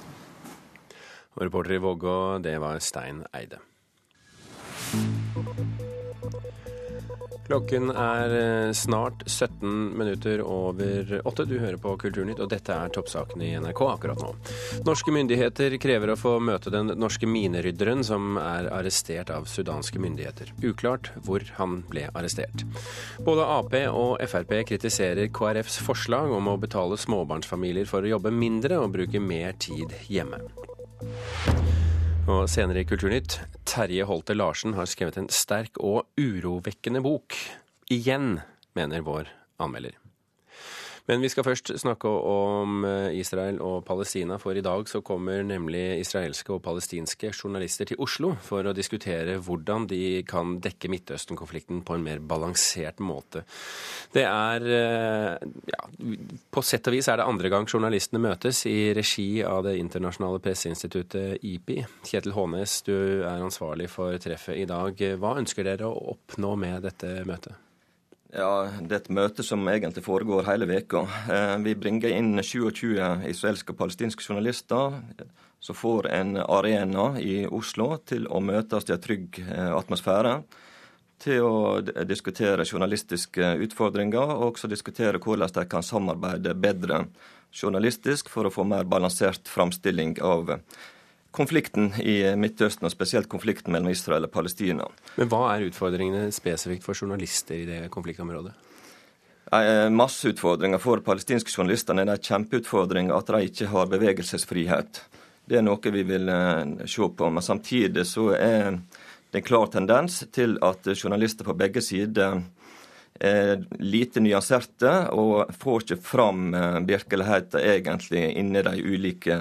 Og 1.35 1.47
reporter 1.47 1.76
i 1.76 1.83
Vågå, 1.83 2.38
det 2.45 2.59
var 2.62 2.83
Stein 2.83 3.25
Eide. 3.35 3.62
Klokken 7.45 7.91
er 7.91 8.33
eh, 8.33 8.73
snart 8.73 9.23
17 9.26 9.99
minutter 9.99 10.41
over 10.41 11.21
åtte. 11.29 11.45
Du 11.45 11.59
hører 11.59 11.76
på 11.76 11.93
Kulturnytt, 12.00 12.41
og 12.41 12.49
dette 12.49 12.73
er 12.73 12.93
toppsakene 12.95 13.45
i 13.45 13.59
NRK 13.61 13.83
akkurat 13.85 14.23
nå. 14.23 14.31
Norske 14.87 15.12
myndigheter 15.12 15.76
krever 15.83 16.14
å 16.14 16.17
få 16.17 16.38
møte 16.41 16.73
den 16.73 16.95
norske 16.97 17.29
minerydderen 17.29 18.00
som 18.07 18.38
er 18.41 18.71
arrestert 18.73 19.33
av 19.35 19.49
sudanske 19.50 20.00
myndigheter. 20.00 20.55
Uklart 20.64 21.12
hvor 21.26 21.45
han 21.59 21.83
ble 21.91 22.09
arrestert. 22.17 22.64
Både 23.26 23.45
Ap 23.45 23.76
og 23.93 24.25
Frp 24.25 24.62
kritiserer 24.71 25.29
KrFs 25.35 25.83
forslag 25.85 26.33
om 26.33 26.49
å 26.49 26.57
betale 26.61 26.97
småbarnsfamilier 27.00 27.91
for 27.91 28.05
å 28.05 28.17
jobbe 28.17 28.33
mindre 28.33 28.81
og 28.81 28.95
bruke 28.97 29.21
mer 29.21 29.53
tid 29.61 29.93
hjemme. 30.09 30.41
Og 32.25 32.46
senere 32.49 32.80
i 32.80 32.88
Kulturnytt, 32.88 33.38
Terje 33.68 34.06
Holte 34.08 34.37
Larsen 34.37 34.76
har 34.78 34.88
skrevet 34.88 35.18
en 35.20 35.28
sterk 35.32 35.76
og 35.80 36.08
urovekkende 36.20 37.04
bok. 37.04 37.37
Igjen, 37.92 38.38
mener 38.76 39.04
vår 39.04 39.28
anmelder. 39.61 40.03
Men 41.04 41.20
vi 41.20 41.28
skal 41.28 41.44
først 41.44 41.68
snakke 41.82 42.08
om 42.08 42.84
eh, 42.88 43.16
Israel 43.20 43.58
og 43.61 43.82
Palestina, 43.84 44.38
for 44.40 44.56
i 44.56 44.62
dag 44.64 44.88
så 44.88 45.02
kommer 45.04 45.42
nemlig 45.44 46.00
israelske 46.00 46.54
og 46.54 46.62
palestinske 46.64 47.28
journalister 47.34 47.90
til 47.90 48.00
Oslo 48.00 48.30
for 48.40 48.64
å 48.64 48.73
diskutere 48.76 49.37
hvordan 49.44 49.84
de 49.90 50.23
kan 50.28 50.56
dekke 50.64 50.88
Midtøsten-konflikten 50.94 51.82
på 51.84 51.99
en 51.99 52.06
mer 52.06 52.23
balansert 52.25 53.02
måte. 53.04 53.44
Det 54.14 54.25
er 54.25 54.64
eh, 54.78 55.44
ja, 55.75 55.82
På 56.49 56.64
sett 56.64 56.88
og 56.88 56.96
vis 56.96 57.11
er 57.12 57.20
det 57.20 57.28
andre 57.28 57.52
gang 57.52 57.68
journalistene 57.68 58.23
møtes 58.25 58.64
i 58.70 58.94
regi 58.96 59.28
av 59.44 59.66
det 59.68 59.76
internasjonale 59.82 60.40
presseinstituttet 60.44 61.44
IPI. 61.44 61.82
Kjetil 62.08 62.32
Hånes, 62.32 62.80
du 62.88 62.96
er 62.96 63.44
ansvarlig 63.44 63.90
for 63.92 64.16
treffet 64.25 64.56
i 64.56 64.64
dag. 64.70 65.04
Hva 65.20 65.37
ønsker 65.42 65.68
dere 65.68 65.90
å 65.90 66.16
oppnå 66.16 66.56
med 66.64 66.80
dette 66.88 67.18
møtet? 67.28 67.63
Ja, 68.35 68.67
Det 68.83 68.91
er 68.91 68.99
et 68.99 69.12
møte 69.14 69.45
som 69.47 69.62
egentlig 69.71 70.03
foregår 70.03 70.49
hele 70.49 70.67
veka. 70.67 71.05
Eh, 71.31 71.55
vi 71.62 71.76
bringer 71.79 72.11
inn 72.11 72.35
27 72.43 72.97
israelske 73.31 73.71
og 73.71 73.79
palestinske 73.79 74.25
journalister 74.26 74.97
som 75.62 75.76
får 75.79 76.09
en 76.11 76.41
arena 76.43 77.12
i 77.23 77.45
Oslo 77.47 77.93
til 78.03 78.26
å 78.26 78.41
møtes 78.43 78.88
i 78.88 78.95
en 78.97 79.05
trygg 79.05 79.38
eh, 79.38 79.71
atmosfære. 79.76 80.33
Til 81.23 81.47
å 81.47 81.79
diskutere 82.11 82.67
journalistiske 82.67 83.53
utfordringer 83.69 84.35
og 84.35 84.49
også 84.49 84.67
diskutere 84.73 85.23
hvordan 85.23 85.55
de 85.55 85.64
kan 85.71 85.87
samarbeide 85.87 86.57
bedre 86.59 87.05
journalistisk 87.55 88.35
for 88.35 88.49
å 88.49 88.53
få 88.53 88.67
mer 88.67 88.83
balansert 88.83 89.47
framstilling 89.47 90.19
av 90.26 90.57
konflikten 91.35 91.91
i 92.00 92.21
Midtøsten, 92.38 92.87
og 92.87 92.93
spesielt 92.95 93.29
konflikten 93.31 93.75
mellom 93.75 93.91
Israel 93.93 94.29
og 94.29 94.33
Palestina. 94.35 94.87
Men 95.19 95.31
hva 95.33 95.49
er 95.55 95.67
utfordringene 95.69 96.29
spesifikt 96.35 96.87
for 96.87 96.99
journalister 96.99 97.59
i 97.59 97.67
det 97.69 97.81
konfliktområdet? 97.95 98.55
Eh, 99.53 99.91
masse 99.91 100.29
utfordringer 100.31 100.81
for 100.83 101.03
palestinske 101.05 101.53
journalister. 101.53 101.95
Det 101.95 102.07
er 102.07 102.14
en 102.14 102.29
kjempeutfordring 102.31 103.12
at 103.14 103.35
de 103.35 103.43
ikke 103.50 103.69
har 103.71 103.91
bevegelsesfrihet. 103.93 105.03
Det 105.45 105.59
er 105.61 105.67
noe 105.67 105.93
vi 105.95 106.03
vil 106.09 106.31
eh, 106.33 106.87
se 106.88 107.11
på. 107.19 107.31
Men 107.31 107.45
samtidig 107.45 108.07
så 108.09 108.31
er 108.38 108.79
det 109.31 109.43
en 109.43 109.47
klar 109.47 109.69
tendens 109.73 110.23
til 110.33 110.57
at 110.64 110.87
journalister 110.95 111.47
på 111.47 111.57
begge 111.59 111.83
sider 111.85 112.41
er 113.21 113.61
lite 113.79 114.19
nyanserte 114.23 114.91
og 115.14 115.53
får 115.61 115.85
ikke 115.85 116.00
fram 116.03 116.55
eh, 116.55 116.81
virkeligheten 116.88 117.61
egentlig 117.61 118.25
inni 118.41 118.62
de 118.67 118.75
ulike 118.83 119.38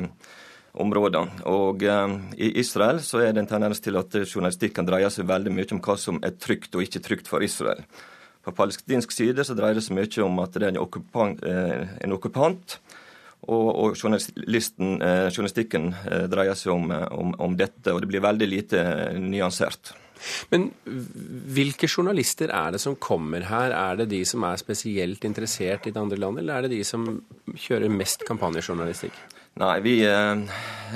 områder. 0.73 1.29
Og 1.49 1.83
eh, 1.85 2.17
I 2.37 2.53
Israel 2.63 3.01
så 3.05 3.21
er 3.23 3.33
det 3.33 3.43
en 3.43 3.51
tendens 3.53 3.83
til 3.83 3.99
at 3.99 4.15
journalistikken 4.23 4.87
dreier 4.89 5.13
seg 5.13 5.29
veldig 5.29 5.53
mye 5.53 5.69
om 5.75 5.83
hva 5.83 5.97
som 5.99 6.19
er 6.23 6.35
trygt 6.39 6.75
og 6.75 6.85
ikke 6.85 7.03
trygt 7.03 7.31
for 7.31 7.45
Israel. 7.45 7.83
På 8.43 8.51
palestinsk 8.51 9.13
side 9.15 9.45
så 9.47 9.55
dreier 9.55 9.79
det 9.79 9.85
seg 9.85 9.95
mye 9.95 10.25
om 10.25 10.43
at 10.43 10.57
det 10.57 10.67
er 10.67 10.75
en 10.75 10.83
okkupant, 10.83 11.45
eh, 11.47 11.97
en 12.03 12.15
okkupant 12.17 12.79
og, 13.51 13.67
og 13.75 13.97
eh, 13.97 15.27
journalistikken 15.33 15.89
eh, 16.07 16.25
dreier 16.31 16.55
seg 16.55 16.71
om, 16.75 16.91
eh, 16.95 17.07
om, 17.11 17.33
om, 17.43 17.57
dette, 17.59 17.91
og 17.91 18.01
det 18.03 18.09
blir 18.11 18.23
veldig 18.23 18.47
lite 18.47 18.83
nyansert. 19.19 19.93
Men 20.53 20.69
hvilke 21.51 21.89
journalister 21.89 22.53
er 22.55 22.75
det 22.75 22.79
som 22.79 22.95
kommer 22.95 23.43
her? 23.49 23.75
Er 23.75 23.99
det 23.99 24.11
de 24.13 24.21
som 24.27 24.45
er 24.47 24.61
spesielt 24.61 25.25
interessert 25.27 25.87
i 25.87 25.91
det 25.91 25.99
andre 25.99 26.19
landet, 26.21 26.45
eller 26.45 26.55
er 26.55 26.67
det 26.67 26.77
de 26.77 26.83
som 26.87 27.09
kjører 27.51 27.91
mest 27.91 28.23
kampanjejournalistikk? 28.29 29.17
Nei, 29.53 29.81
vi 29.85 29.99
eh, 30.01 30.31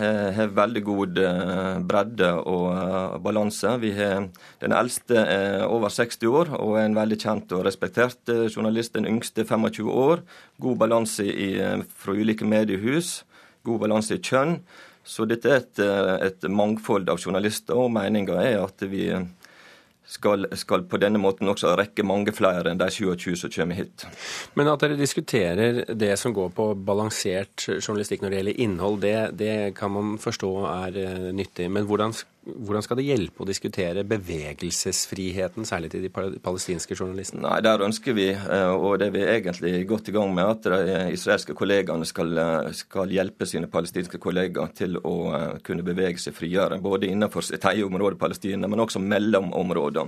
eh, 0.01 0.29
har 0.33 0.47
veldig 0.57 0.81
god 0.81 1.19
eh, 1.21 1.75
bredde 1.85 2.29
og 2.49 3.19
balanse. 3.21 3.75
Vi 3.83 3.91
har 3.93 4.31
Den 4.57 4.73
eldste 4.73 5.21
er 5.21 5.65
over 5.67 5.93
60 5.93 6.25
år 6.25 6.49
og 6.57 6.79
er 6.79 6.87
en 6.87 6.97
veldig 6.97 7.19
kjent 7.21 7.53
og 7.53 7.67
respektert 7.67 8.33
journalist. 8.49 8.95
Den 8.95 9.05
yngste 9.05 9.45
25 9.45 9.91
år. 9.93 10.25
God 10.57 10.77
balanse 10.81 11.27
fra 12.01 12.17
ulike 12.17 12.49
mediehus. 12.49 13.21
God 13.61 13.85
balanse 13.85 14.17
i 14.17 14.25
kjønn. 14.25 14.57
Så 15.05 15.29
dette 15.29 15.53
er 15.53 15.61
et, 15.61 15.83
et 16.25 16.49
mangfold 16.49 17.07
av 17.13 17.21
journalister, 17.21 17.77
og 17.77 17.93
meninga 17.93 18.41
er 18.41 18.57
at 18.65 18.81
vi 18.89 19.05
skal, 20.07 20.47
skal, 20.55 20.85
på 20.87 20.99
denne 21.01 21.19
måten 21.21 21.49
også 21.51 21.73
rekke 21.77 22.05
mange 22.07 22.33
flere 22.35 22.71
enn 22.71 22.79
de 22.79 22.87
27 22.93 23.35
som 23.41 23.51
kommer 23.53 23.77
hit. 23.81 24.05
Men 24.55 24.71
at 24.71 24.83
dere 24.83 24.99
diskuterer 24.99 25.83
det 25.91 26.13
som 26.19 26.35
går 26.35 26.53
på 26.55 26.69
balansert 26.87 27.67
journalistikk 27.81 28.23
når 28.23 28.31
det 28.31 28.39
gjelder 28.41 28.63
innhold, 28.65 29.01
det, 29.03 29.17
det 29.39 29.55
kan 29.77 29.93
man 29.93 30.15
forstå 30.21 30.51
er 30.71 30.99
uh, 31.03 31.29
nyttig. 31.35 31.67
Men 31.73 31.89
hvordan 31.89 32.15
hvordan 32.55 32.83
skal 32.85 32.99
det 32.99 33.05
hjelpe 33.07 33.43
å 33.43 33.47
diskutere 33.47 34.03
bevegelsesfriheten, 34.07 35.65
særlig 35.67 35.89
til 35.91 36.05
de 36.05 36.11
palestinske 36.11 36.95
journalistene? 36.95 37.43
Nei, 37.43 37.59
Der 37.61 37.83
ønsker 37.83 38.15
vi, 38.15 38.29
eh, 38.31 38.71
og 38.71 38.99
det 38.99 39.07
er 39.07 39.11
vi 39.11 39.23
egentlig 39.25 39.87
godt 39.87 40.09
i 40.09 40.11
gang 40.15 40.33
med, 40.33 40.45
at 40.45 40.63
de 40.63 41.11
israelske 41.11 41.53
kollegaene 41.53 42.05
skal, 42.05 42.37
eh, 42.37 42.71
skal 42.71 43.09
hjelpe 43.09 43.45
sine 43.45 43.67
palestinske 43.67 44.17
kollegaer 44.17 44.73
til 44.73 44.97
å 44.97 45.15
eh, 45.35 45.59
kunne 45.59 45.83
bevege 45.83 46.19
seg 46.19 46.33
friere. 46.33 46.79
Både 46.79 47.07
innenfor 47.07 47.43
sitt 47.43 47.63
eget 47.63 47.85
område, 47.85 48.17
Palestina, 48.17 48.67
men 48.67 48.79
også 48.79 48.99
mellom 48.99 49.53
områder. 49.53 50.07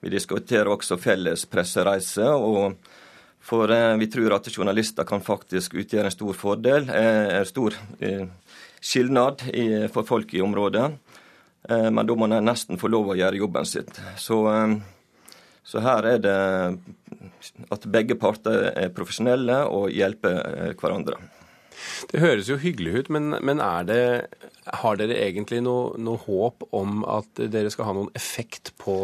Vi 0.00 0.10
diskuterer 0.10 0.68
også 0.68 0.98
felles 0.98 1.44
pressereiser. 1.46 2.30
og 2.30 2.76
For 3.40 3.66
vi 3.98 4.06
tror 4.06 4.34
at 4.34 4.48
journalister 4.48 5.04
kan 5.04 5.20
faktisk 5.20 5.74
utgjøre 5.74 6.04
en 6.04 6.10
stor 6.10 6.32
fordel, 6.32 6.88
en 6.88 7.44
stor 7.44 7.74
eh, 8.00 8.26
skilnad 8.80 9.42
for 9.92 10.02
folk 10.02 10.32
i 10.34 10.40
området. 10.40 10.92
Eh, 11.68 11.90
men 11.90 12.06
da 12.06 12.16
må 12.16 12.28
de 12.28 12.40
nesten 12.44 12.80
få 12.80 12.90
lov 12.92 13.12
å 13.12 13.18
gjøre 13.18 13.40
jobben 13.40 13.68
sitt. 13.68 14.00
Så, 14.20 14.40
eh, 14.52 14.74
så 15.64 15.84
her 15.84 16.10
er 16.14 16.18
det 16.24 16.40
at 17.72 17.86
begge 17.88 18.18
parter 18.20 18.68
er 18.74 18.92
profesjonelle 18.92 19.64
og 19.72 19.92
hjelper 19.92 20.40
eh, 20.42 20.74
hverandre. 20.80 21.16
Det 22.10 22.20
høres 22.22 22.48
jo 22.48 22.60
hyggelig 22.60 22.92
ut, 23.00 23.08
men, 23.16 23.34
men 23.42 23.58
det, 23.88 24.28
har 24.78 24.98
dere 25.00 25.16
egentlig 25.24 25.58
noe, 25.64 25.96
noe, 25.98 26.20
håp 26.22 26.68
om 26.76 27.02
at 27.10 27.42
dere 27.50 27.72
skal 27.72 27.88
ha 27.88 27.94
noen 27.96 28.12
effekt 28.14 28.70
på 28.80 28.94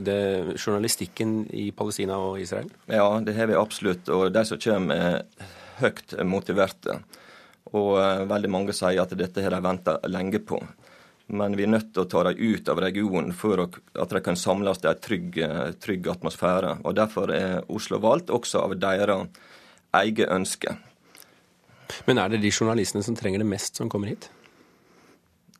det, 0.00 0.56
journalistikken 0.56 1.44
i 1.52 1.68
Palestina 1.76 2.16
og 2.16 2.40
Israel? 2.40 2.70
Ja, 2.88 3.04
det 3.20 3.36
har 3.36 3.52
vi 3.52 3.60
absolutt. 3.60 4.08
Og 4.08 4.32
de 4.32 4.44
som 4.48 4.62
kommer, 4.62 4.96
er 4.96 5.52
høyt 5.82 6.16
motiverte. 6.24 6.96
Og 7.76 8.00
veldig 8.32 8.50
mange 8.50 8.74
sier 8.74 9.04
at 9.04 9.12
dette 9.20 9.44
har 9.44 9.52
de 9.52 9.62
venta 9.68 9.98
lenge 10.08 10.40
på. 10.48 10.62
Men 11.26 11.56
vi 11.58 11.64
er 11.66 11.72
nødt 11.72 11.88
til 11.90 12.04
å 12.04 12.08
ta 12.10 12.22
dem 12.28 12.38
ut 12.38 12.68
av 12.70 12.80
regionen 12.84 13.32
for 13.34 13.64
at 13.66 14.12
de 14.12 14.22
kan 14.22 14.38
samles 14.38 14.78
i 14.84 14.90
en 14.92 15.00
trygg, 15.02 15.40
trygg 15.82 16.06
atmosfære. 16.12 16.76
Og 16.86 16.94
Derfor 16.94 17.32
er 17.34 17.64
Oslo 17.66 17.98
valgt, 17.98 18.30
også 18.30 18.62
av 18.62 18.76
deres 18.78 19.26
eget 19.96 20.30
ønske. 20.30 20.76
Men 22.06 22.18
er 22.22 22.32
det 22.32 22.42
de 22.44 22.52
journalistene 22.52 23.04
som 23.06 23.16
trenger 23.18 23.42
det 23.42 23.48
mest, 23.48 23.78
som 23.78 23.90
kommer 23.90 24.12
hit? 24.12 24.28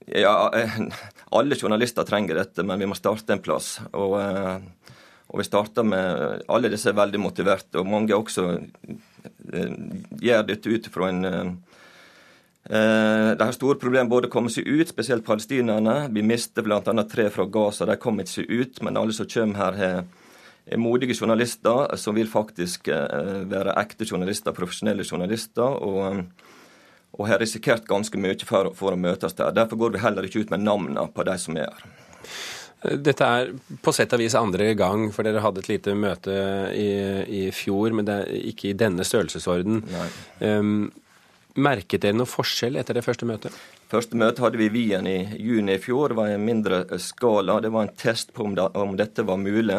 Ja, 0.07 0.53
eh, 0.55 0.79
alle 1.39 1.59
journalister 1.59 2.07
trenger 2.07 2.39
dette, 2.43 2.63
men 2.63 2.79
vi 2.79 2.89
må 2.91 2.99
starte 2.99 3.35
en 3.35 3.43
plass. 3.43 3.77
Og, 3.93 4.19
eh, 4.21 4.93
og 5.27 5.41
vi 5.41 5.47
starter 5.49 5.87
med 5.87 6.45
Alle 6.49 6.71
disse 6.71 6.93
er 6.93 6.99
veldig 6.99 7.21
motiverte, 7.21 7.81
og 7.81 7.91
mange 7.91 8.15
også 8.15 8.47
eh, 8.55 9.73
gjør 10.23 10.47
dette 10.47 10.71
ut 10.71 10.91
fra 10.95 11.11
en 11.11 11.57
de 12.67 13.45
har 13.47 13.55
store 13.55 13.79
problemer 13.79 14.11
både 14.11 14.27
å 14.27 14.33
komme 14.33 14.51
seg 14.51 14.67
ut, 14.67 14.89
spesielt 14.91 15.23
palestinerne. 15.27 16.09
Vi 16.11 16.25
mister 16.27 16.65
bl.a. 16.67 16.81
tre 17.07 17.29
fra 17.31 17.47
Gaza. 17.47 17.87
De 17.87 17.95
kom 18.03 18.19
ikke 18.19 18.33
seg 18.33 18.51
ut, 18.51 18.81
men 18.83 18.99
alle 18.99 19.15
som 19.15 19.29
kommer 19.31 19.61
her, 19.61 19.79
har 19.79 20.07
er 20.67 20.81
modige 20.83 21.15
journalister 21.15 21.95
som 21.97 22.17
vil 22.17 22.27
faktisk 22.27 22.89
eh, 22.91 23.45
være 23.47 23.77
ekte 23.79 24.07
journalister, 24.09 24.57
profesjonelle 24.57 25.07
journalister. 25.07 25.63
og 25.63 26.27
og 27.17 27.29
har 27.31 27.39
risikert 27.41 27.87
ganske 27.89 28.19
mye 28.21 28.37
for, 28.45 28.75
for, 28.77 28.93
å 28.93 29.01
møtes 29.01 29.33
der. 29.39 29.55
Derfor 29.57 29.79
går 29.81 29.95
vi 29.95 30.03
heller 30.03 30.27
ikke 30.27 30.43
ut 30.45 30.51
med 30.53 30.67
navnene 30.67 31.07
på 31.15 31.25
de 31.25 31.37
som 31.41 31.57
er 31.57 31.71
her. 31.71 31.87
Dette 33.01 33.25
er 33.25 33.53
på 33.81 33.95
sett 33.97 34.13
og 34.13 34.21
vis 34.21 34.37
andre 34.37 34.67
gang, 34.77 35.07
for 35.15 35.25
dere 35.25 35.41
hadde 35.41 35.63
et 35.63 35.71
lite 35.71 35.95
møte 35.97 36.35
i, 36.77 36.91
i 37.25 37.41
fjor, 37.57 37.97
men 37.97 38.05
det 38.05 38.19
er 38.21 38.51
ikke 38.53 38.69
i 38.69 38.77
denne 38.77 39.07
størrelsesorden. 39.07 39.81
Um, 40.45 40.91
merket 41.57 42.05
dere 42.05 42.17
noe 42.17 42.29
forskjell 42.29 42.79
etter 42.81 42.97
det 42.97 43.05
første 43.07 43.27
møtet? 43.29 43.55
Første 43.91 44.19
møte 44.19 44.43
hadde 44.43 44.59
vi 44.61 44.69
i 44.69 44.73
Wien 44.75 45.07
i 45.07 45.19
juni 45.41 45.77
i 45.77 45.83
fjor. 45.83 46.11
Det 46.11 46.19
var 46.19 46.33
en 46.33 46.45
mindre 46.45 46.83
skala. 47.03 47.61
Det 47.63 47.71
var 47.75 47.87
en 47.87 47.97
test 47.97 48.33
på 48.35 48.47
om, 48.49 48.55
det, 48.57 48.69
om 48.75 48.97
dette 48.99 49.25
var 49.27 49.41
mulig. 49.41 49.79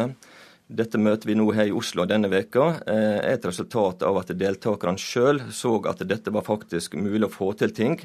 Dette 0.68 1.00
møtet 1.00 1.28
vi 1.28 1.36
nå 1.38 1.46
har 1.56 1.68
i 1.68 1.72
Oslo 1.72 2.04
denne 2.08 2.28
veka 2.28 2.64
eh, 2.84 3.18
er 3.22 3.36
et 3.38 3.46
resultat 3.48 4.02
av 4.04 4.18
at 4.20 4.34
deltakerne 4.36 5.00
sjøl 5.00 5.40
så 5.54 5.78
at 5.88 6.02
dette 6.04 6.32
var 6.34 6.44
faktisk 6.44 6.98
mulig 7.00 7.24
å 7.28 7.32
få 7.32 7.54
til 7.56 7.72
ting. 7.76 7.96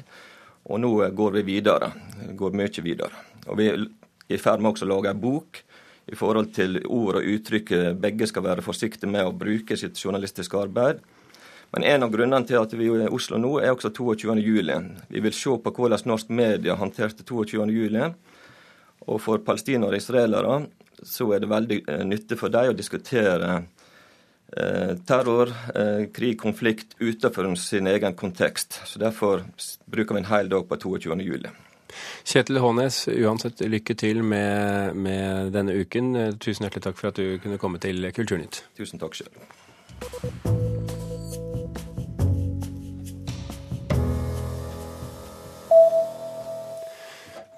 Og 0.64 0.80
nå 0.80 0.94
går 1.12 1.38
vi 1.38 1.44
videre. 1.54 1.92
Går 2.32 2.56
mye 2.56 2.84
videre. 2.84 3.24
Og 3.48 3.60
vi 3.60 3.68
er 3.72 3.84
i 4.32 4.40
ferd 4.40 4.64
med 4.64 4.72
også 4.72 4.88
å 4.88 4.94
lage 4.94 5.12
en 5.12 5.20
bok 5.20 5.60
i 6.08 6.16
forhold 6.16 6.52
til 6.56 6.78
ord 6.84 7.18
og 7.20 7.28
uttrykk 7.34 7.72
begge 8.00 8.28
skal 8.28 8.44
være 8.44 8.64
forsiktige 8.64 9.12
med 9.12 9.28
å 9.28 9.36
bruke 9.36 9.76
sitt 9.76 10.00
journalistiske 10.00 10.56
arbeid. 10.60 11.00
Men 11.74 11.84
en 11.90 12.06
av 12.06 12.12
grunnene 12.12 12.46
til 12.46 12.60
at 12.60 12.72
vi 12.78 12.86
er 12.86 13.08
i 13.08 13.10
Oslo 13.10 13.38
nå, 13.40 13.56
er 13.58 13.72
også 13.74 13.90
22.07. 13.96 14.70
Vi 15.10 15.22
vil 15.24 15.34
se 15.34 15.56
på 15.58 15.72
hvordan 15.74 16.06
norsk 16.06 16.30
media 16.30 16.76
håndterte 16.78 17.26
22.07. 17.26 18.12
Og 19.10 19.20
for 19.20 19.42
palestinere 19.44 19.90
og 19.90 19.98
israelere 19.98 20.60
så 21.04 21.26
er 21.34 21.42
det 21.42 21.50
veldig 21.50 21.80
eh, 21.90 22.04
nyttig 22.06 22.38
for 22.40 22.52
dem 22.54 22.70
å 22.70 22.76
diskutere 22.78 23.50
eh, 23.58 24.94
terror, 25.04 25.50
eh, 25.74 26.06
krig, 26.14 26.38
konflikt 26.40 26.94
utenfor 27.00 27.50
sin 27.60 27.90
egen 27.90 28.14
kontekst. 28.16 28.80
Så 28.86 29.02
Derfor 29.02 29.44
bruker 29.90 30.14
vi 30.14 30.22
en 30.22 30.30
hel 30.30 30.48
dag 30.54 30.68
på 30.70 30.78
22. 30.86 31.18
juli. 31.26 31.52
Kjetil 32.24 32.58
Hånes, 32.62 33.04
uansett 33.10 33.60
lykke 33.66 33.98
til 33.98 34.22
med, 34.22 34.96
med, 34.96 35.52
denne 35.54 35.74
uken. 35.74 36.38
Tusen 36.38 36.66
hjertelig 36.66 36.88
takk 36.88 36.98
for 37.02 37.12
at 37.12 37.20
du 37.20 37.38
kunne 37.42 37.60
komme 37.60 37.82
til 37.82 38.10
Kulturnytt. 38.14 38.64
Tusen 38.78 39.02
takk 39.02 39.18
selv. 39.20 41.02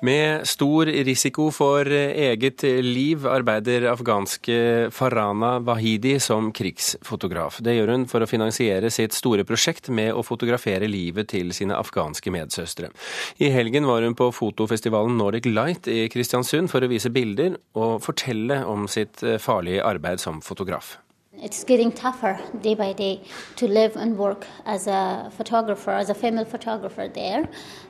Med 0.06 0.46
stor 0.46 0.86
risiko 0.86 1.48
for 1.50 1.88
eget 1.90 2.62
liv 2.84 3.24
arbeider 3.26 3.88
afghanske 3.90 4.58
Farana 4.94 5.56
Wahidi 5.66 6.12
som 6.22 6.52
krigsfotograf. 6.54 7.58
Det 7.64 7.74
gjør 7.74 7.90
hun 7.94 8.04
for 8.10 8.22
å 8.22 8.28
finansiere 8.30 8.92
sitt 8.94 9.16
store 9.16 9.42
prosjekt 9.48 9.88
med 9.90 10.12
å 10.14 10.22
fotografere 10.26 10.86
livet 10.90 11.32
til 11.32 11.50
sine 11.56 11.74
afghanske 11.74 12.30
medsøstre. 12.30 12.92
I 13.42 13.50
helgen 13.54 13.88
var 13.90 14.06
hun 14.06 14.14
på 14.18 14.28
fotofestivalen 14.36 15.18
Nordic 15.18 15.48
Light 15.50 15.90
i 15.90 16.04
Kristiansund 16.12 16.70
for 16.70 16.86
å 16.86 16.92
vise 16.92 17.10
bilder 17.10 17.58
og 17.74 17.98
fortelle 18.06 18.62
om 18.68 18.86
sitt 18.86 19.24
farlige 19.42 19.82
arbeid 19.90 20.22
som 20.22 20.38
fotograf. 20.44 20.98
It's 21.42 21.64
getting 21.64 21.92
tougher 21.92 22.40
day 22.62 22.74
by 22.74 22.94
day 22.94 23.20
to 23.56 23.68
live 23.68 23.94
and 23.96 24.16
work 24.16 24.46
as 24.64 24.86
a 24.86 25.30
photographer, 25.36 25.90
as 25.90 26.08
a 26.08 26.14
female 26.14 26.46
photographer 26.46 27.08
there. 27.08 27.46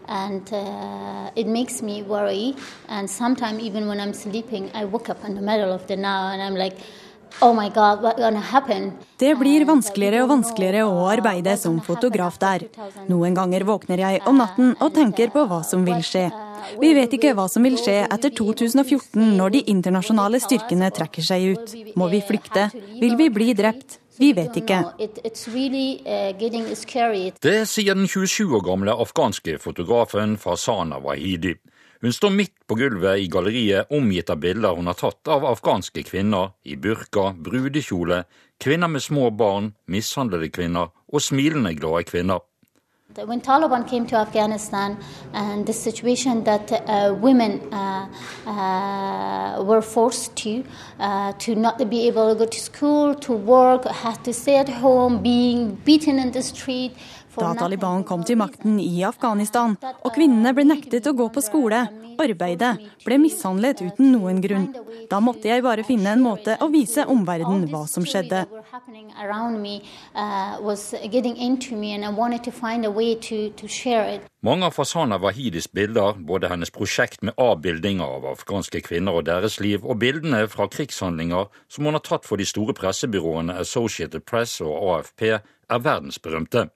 And 0.09 0.53
uh, 0.53 1.31
it 1.37 1.47
makes 1.47 1.81
me 1.81 2.03
worry. 2.03 2.57
And 2.89 3.09
sometimes, 3.09 3.61
even 3.63 3.87
when 3.87 4.01
I'm 4.01 4.15
sleeping, 4.15 4.71
I 4.75 4.85
wake 4.85 5.09
up 5.09 5.25
in 5.25 5.37
the 5.37 5.43
middle 5.43 5.73
of 5.73 5.87
the 5.87 5.97
night 5.97 6.35
and 6.35 6.43
I'm 6.43 6.57
like, 6.57 6.77
Oh 7.45 7.69
God, 7.75 8.05
det 9.21 9.33
blir 9.39 9.65
vanskeligere 9.69 10.23
og 10.25 10.31
vanskeligere 10.31 10.87
å 10.89 11.05
arbeide 11.11 11.57
som 11.61 11.81
fotograf 11.85 12.39
der. 12.41 12.65
Noen 13.11 13.37
ganger 13.37 13.67
våkner 13.69 14.01
jeg 14.01 14.23
om 14.27 14.41
natten 14.41 14.73
og 14.81 14.95
tenker 14.97 15.33
på 15.35 15.45
hva 15.51 15.61
som 15.67 15.85
vil 15.85 16.01
skje. 16.07 16.31
Vi 16.81 16.95
vet 16.97 17.13
ikke 17.13 17.35
hva 17.37 17.45
som 17.53 17.67
vil 17.67 17.77
skje 17.81 17.99
etter 18.07 18.33
2014 18.33 19.37
når 19.37 19.55
de 19.59 19.63
internasjonale 19.75 20.41
styrkene 20.43 20.91
trekker 20.97 21.29
seg 21.29 21.53
ut. 21.53 21.77
Må 21.97 22.09
vi 22.13 22.25
flykte? 22.25 22.71
Vil 23.03 23.19
vi 23.21 23.29
bli 23.31 23.53
drept? 23.59 24.01
Vi 24.17 24.33
vet 24.33 24.57
ikke. 24.57 24.81
Det 27.45 27.59
sier 27.69 27.95
den 27.95 28.09
27 28.09 28.57
år 28.57 28.65
gamle 28.65 28.97
afghanske 29.05 29.59
fotografen 29.61 30.39
Fasana 30.41 31.01
Wahidi. 31.05 31.53
Hun 32.01 32.13
står 32.13 32.31
midt 32.31 32.53
på 32.69 32.77
gulvet 32.77 33.23
i 33.23 33.29
galleriet 33.33 33.93
omgitt 33.95 34.31
av 34.31 34.43
bilder 34.43 34.77
hun 34.77 34.91
har 34.91 34.99
tatt 35.01 35.31
av 35.33 35.47
afghanske 35.49 36.05
kvinner 36.05 36.53
i 36.65 36.77
burka, 36.77 37.31
brudekjole, 37.33 38.25
kvinner 38.61 38.93
med 38.93 39.03
små 39.03 39.31
barn, 39.31 39.73
mishandlede 39.89 40.51
kvinner 40.53 40.93
og 41.09 41.25
smilende 41.25 41.73
glade 41.79 42.05
kvinner. 42.11 42.45
When 43.25 43.41
Taliban 43.41 43.85
came 43.85 44.07
to 44.09 44.17
Afghanistan 44.17 44.99
and 45.33 45.67
the 45.67 45.73
situation 45.73 46.45
that 46.45 46.71
uh, 46.71 47.15
women 47.15 47.61
uh, 47.73 48.09
uh, 48.47 49.63
were 49.65 49.81
forced 49.81 50.37
to, 50.37 50.63
uh, 51.01 51.33
to 51.39 51.55
not 51.55 51.79
be 51.89 52.09
able 52.09 52.35
to 52.35 52.39
go 52.39 52.45
to 52.45 52.61
school, 52.61 53.15
to 53.15 53.33
work, 53.33 53.87
had 53.87 54.23
to 54.25 54.35
stay 54.35 54.57
at 54.57 54.69
home, 54.69 55.23
being 55.23 55.77
beaten 55.87 56.19
in 56.19 56.33
the 56.33 56.43
street, 56.43 56.93
da 57.37 57.53
Taliban 57.59 58.05
kom 58.09 58.25
til 58.27 58.41
makten 58.41 58.81
i 58.83 59.05
Afghanistan 59.07 59.77
og 59.83 60.13
kvinnene 60.15 60.55
ble 60.57 60.67
nektet 60.69 61.07
å 61.07 61.15
gå 61.17 61.29
på 61.33 61.45
skole, 61.45 61.85
arbeide, 62.23 62.73
ble 63.05 63.19
mishandlet 63.21 63.83
uten 63.85 64.13
noen 64.15 64.41
grunn. 64.45 64.69
Da 65.11 65.21
måtte 65.23 65.51
jeg 65.51 65.65
bare 65.65 65.85
finne 65.87 66.15
en 66.17 66.25
måte 66.25 66.57
å 66.63 66.69
vise 66.73 67.05
omverdenen 67.07 67.69
hva 67.71 67.85
som 67.91 68.07
skjedde. 68.07 68.45
Mange 74.47 74.69
av 74.69 74.75
Fasana 74.77 75.19
Wahidis 75.19 75.69
bilder, 75.73 76.19
både 76.31 76.51
hennes 76.53 76.71
prosjekt 76.71 77.23
med 77.23 77.37
avbildinger 77.41 78.17
av 78.19 78.27
afghanske 78.33 78.83
kvinner 78.87 79.21
og 79.21 79.29
deres 79.29 79.61
liv, 79.61 79.85
og 79.85 80.01
bildene 80.03 80.45
fra 80.53 80.69
krigshandlinger 80.71 81.51
som 81.69 81.89
hun 81.89 81.99
har 81.99 82.05
tatt 82.07 82.27
for 82.29 82.41
de 82.41 82.49
store 82.49 82.77
pressebyråene 82.77 83.59
Associated 83.63 84.27
Press 84.27 84.61
og 84.65 84.75
AFP, 84.97 85.31
er 85.67 85.83
verdensberømte. 85.83 86.69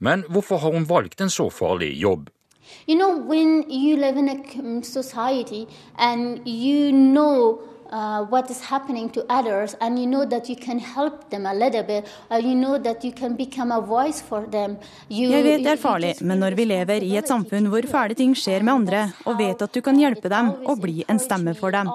Men 0.00 0.24
hvorfor 0.28 0.56
har 0.56 0.72
hun 0.72 0.88
valgt 0.88 1.20
en 1.20 1.30
så 1.30 1.50
farlig 1.50 1.92
jobb? 2.02 2.30
You 2.88 2.96
know, 2.96 3.12
when 3.28 3.64
you 3.68 3.96
live 3.96 4.16
in 4.18 4.28
a 4.28 4.36
society 4.82 5.64
and 5.98 6.40
you 6.46 6.90
know 6.92 7.58
uh, 7.90 8.24
what 8.30 8.50
is 8.50 8.60
happening 8.60 9.10
to 9.10 9.24
others, 9.28 9.74
and 9.80 9.98
you 9.98 10.06
know 10.06 10.24
that 10.24 10.48
you 10.48 10.56
can 10.56 10.78
help 10.78 11.28
them 11.30 11.46
a 11.46 11.54
little 11.54 11.82
bit, 11.82 12.06
or 12.30 12.38
you 12.38 12.54
know 12.54 12.78
that 12.78 13.04
you 13.04 13.12
can 13.12 13.36
become 13.36 13.72
a 13.72 13.80
voice 13.80 14.20
for 14.20 14.46
them. 14.46 14.76
You, 15.08 15.30
Jeg 15.30 15.44
vet 15.44 15.64
det 15.64 15.72
er 15.74 15.82
farlig, 15.82 16.14
men 16.20 16.40
når 16.40 16.56
vi 16.58 16.64
lever 16.64 17.02
i 17.06 17.16
et 17.16 17.28
samfunn 17.28 17.70
hvor 17.72 17.86
fæle 17.90 18.14
ting 18.14 18.34
skjer 18.36 18.62
med 18.62 18.74
andre, 18.74 19.02
og 19.26 19.38
vet 19.38 19.62
at 19.62 19.74
du 19.74 19.80
kan 19.80 19.98
hjelpe 19.98 20.30
dem 20.30 20.54
og 20.64 20.80
bli 20.80 21.04
en 21.08 21.18
stemme 21.18 21.54
for 21.58 21.74
dem. 21.74 21.90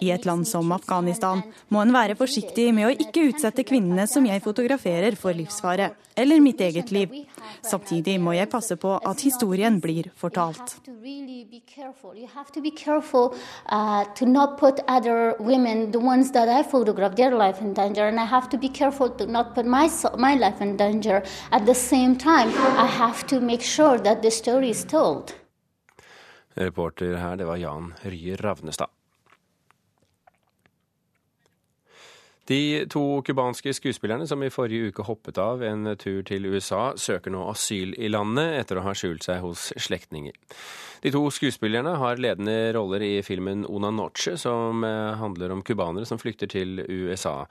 I 0.00 0.10
et 0.12 0.26
land 0.28 0.46
som 0.46 0.72
Afghanistan 0.74 1.42
må 1.72 1.82
en 1.82 1.94
være 1.94 2.16
forsiktig 2.18 2.68
med 2.74 2.90
å 2.90 2.92
ikke 2.92 3.28
utsette 3.30 3.64
kvinnene 3.64 4.06
som 4.10 4.26
jeg 4.28 4.42
fotograferer 4.44 5.16
for 5.18 5.34
livsfare, 5.36 5.92
eller 6.16 6.42
mitt 6.44 6.60
eget 6.60 6.92
liv. 6.92 7.14
Samtidig 7.64 8.18
må 8.20 8.34
jeg 8.36 8.50
passe 8.52 8.76
på 8.76 8.98
at 8.98 9.22
historien 9.24 9.80
blir 9.80 10.10
fortalt. 10.16 10.76
You 11.04 12.28
have 12.34 12.52
to 12.52 12.60
be 12.60 12.70
careful 12.70 13.34
uh, 13.70 14.04
to 14.14 14.26
not 14.26 14.58
put 14.58 14.80
other 14.88 15.31
women, 15.38 15.90
the 15.90 15.98
ones 15.98 16.30
that 16.32 16.48
I 16.48 16.62
photograph, 16.62 17.16
their 17.16 17.34
life 17.34 17.60
in 17.60 17.74
danger, 17.74 18.06
and 18.06 18.20
I 18.20 18.24
have 18.24 18.48
to 18.50 18.58
be 18.58 18.68
careful 18.68 19.10
to 19.10 19.26
not 19.26 19.54
put 19.54 19.66
my 19.66 19.90
my 20.18 20.34
life 20.34 20.60
in 20.60 20.76
danger. 20.76 21.22
At 21.50 21.66
the 21.66 21.74
same 21.74 22.16
time, 22.16 22.48
I 22.76 22.86
have 22.86 23.26
to 23.26 23.40
make 23.40 23.62
sure 23.62 23.98
that 23.98 24.22
the 24.22 24.30
story 24.30 24.70
is 24.70 24.84
told. 24.84 25.34
Reporter 26.54 27.14
her, 27.16 27.36
det 27.36 27.44
var 27.44 27.56
Jan 27.56 27.94
Rye 28.02 28.36
Ravnestad. 28.36 28.88
De 32.50 32.86
to 32.90 33.22
cubanske 33.22 33.70
skuespillerne 33.76 34.26
som 34.26 34.40
i 34.42 34.50
forrige 34.50 34.90
uke 34.90 35.04
hoppet 35.06 35.38
av 35.38 35.62
en 35.62 35.92
tur 35.94 36.24
til 36.26 36.48
USA, 36.50 36.90
søker 36.98 37.30
nå 37.30 37.44
asyl 37.52 37.94
i 37.94 38.10
landet 38.10 38.56
etter 38.58 38.80
å 38.80 38.86
ha 38.88 38.94
skjult 38.98 39.22
seg 39.22 39.44
hos 39.44 39.68
slektninger. 39.78 40.34
De 41.02 41.12
to 41.14 41.22
skuespillerne 41.34 41.94
har 41.98 42.18
ledende 42.18 42.72
roller 42.74 43.02
i 43.06 43.12
filmen 43.22 43.62
Una 43.66 43.92
Noche, 43.94 44.34
som 44.38 44.82
eh, 44.86 45.14
handler 45.22 45.54
om 45.54 45.62
cubanere 45.62 46.06
som 46.06 46.18
flykter 46.18 46.50
til 46.50 46.82
USA. 46.82 47.44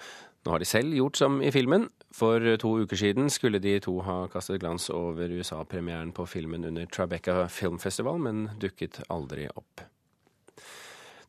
Nå 0.43 0.51
har 0.51 0.59
de 0.59 0.67
selv 0.67 0.95
gjort 0.97 1.19
som 1.19 1.39
i 1.39 1.53
filmen. 1.55 1.87
For 2.11 2.43
to 2.59 2.73
uker 2.83 2.99
siden 2.99 3.29
skulle 3.31 3.61
de 3.63 3.77
to 3.79 3.93
ha 4.03 4.25
kastet 4.33 4.59
glans 4.63 4.89
over 4.91 5.31
USA-premieren 5.31 6.11
på 6.11 6.25
filmen 6.27 6.67
under 6.67 6.89
Tribeca 6.91 7.45
Film 7.47 7.79
Festival, 7.79 8.19
men 8.19 8.49
dukket 8.59 9.03
aldri 9.07 9.47
opp. 9.55 9.85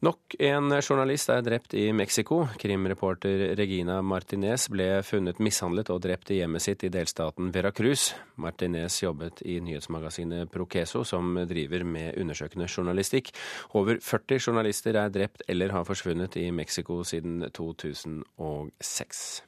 Nok 0.03 0.35
en 0.43 0.73
journalist 0.83 1.29
er 1.31 1.45
drept 1.47 1.77
i 1.79 1.85
Mexico. 1.95 2.41
Krimreporter 2.59 3.53
Regina 3.55 4.01
Martinez 4.03 4.65
ble 4.73 4.89
funnet 5.07 5.39
mishandlet 5.39 5.93
og 5.95 6.01
drept 6.03 6.33
i 6.35 6.41
hjemmet 6.41 6.65
sitt 6.65 6.83
i 6.83 6.91
delstaten 6.91 7.53
Veracruz. 7.55 8.09
Martinez 8.35 8.97
jobbet 9.05 9.45
i 9.47 9.61
nyhetsmagasinet 9.63 10.51
Proqueso, 10.51 11.05
som 11.07 11.39
driver 11.47 11.87
med 11.87 12.19
undersøkende 12.19 12.67
journalistikk. 12.67 13.31
Over 13.79 14.03
40 14.03 14.43
journalister 14.43 14.99
er 14.99 15.15
drept 15.15 15.47
eller 15.47 15.71
har 15.71 15.87
forsvunnet 15.87 16.35
i 16.43 16.51
Mexico 16.51 17.05
siden 17.07 17.47
2006. 17.55 19.43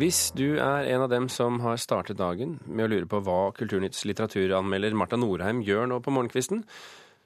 Hvis 0.00 0.30
du 0.32 0.54
er 0.56 0.86
en 0.94 1.02
av 1.04 1.10
dem 1.12 1.26
som 1.28 1.58
har 1.60 1.76
startet 1.76 2.16
dagen 2.16 2.54
med 2.64 2.86
å 2.86 2.88
lure 2.88 3.08
på 3.10 3.18
hva 3.20 3.50
Kulturnytts 3.52 4.06
litteraturanmelder 4.08 4.94
Marta 4.96 5.18
Norheim 5.20 5.60
gjør 5.66 5.90
nå 5.90 5.98
på 6.00 6.14
morgenkvisten, 6.16 6.62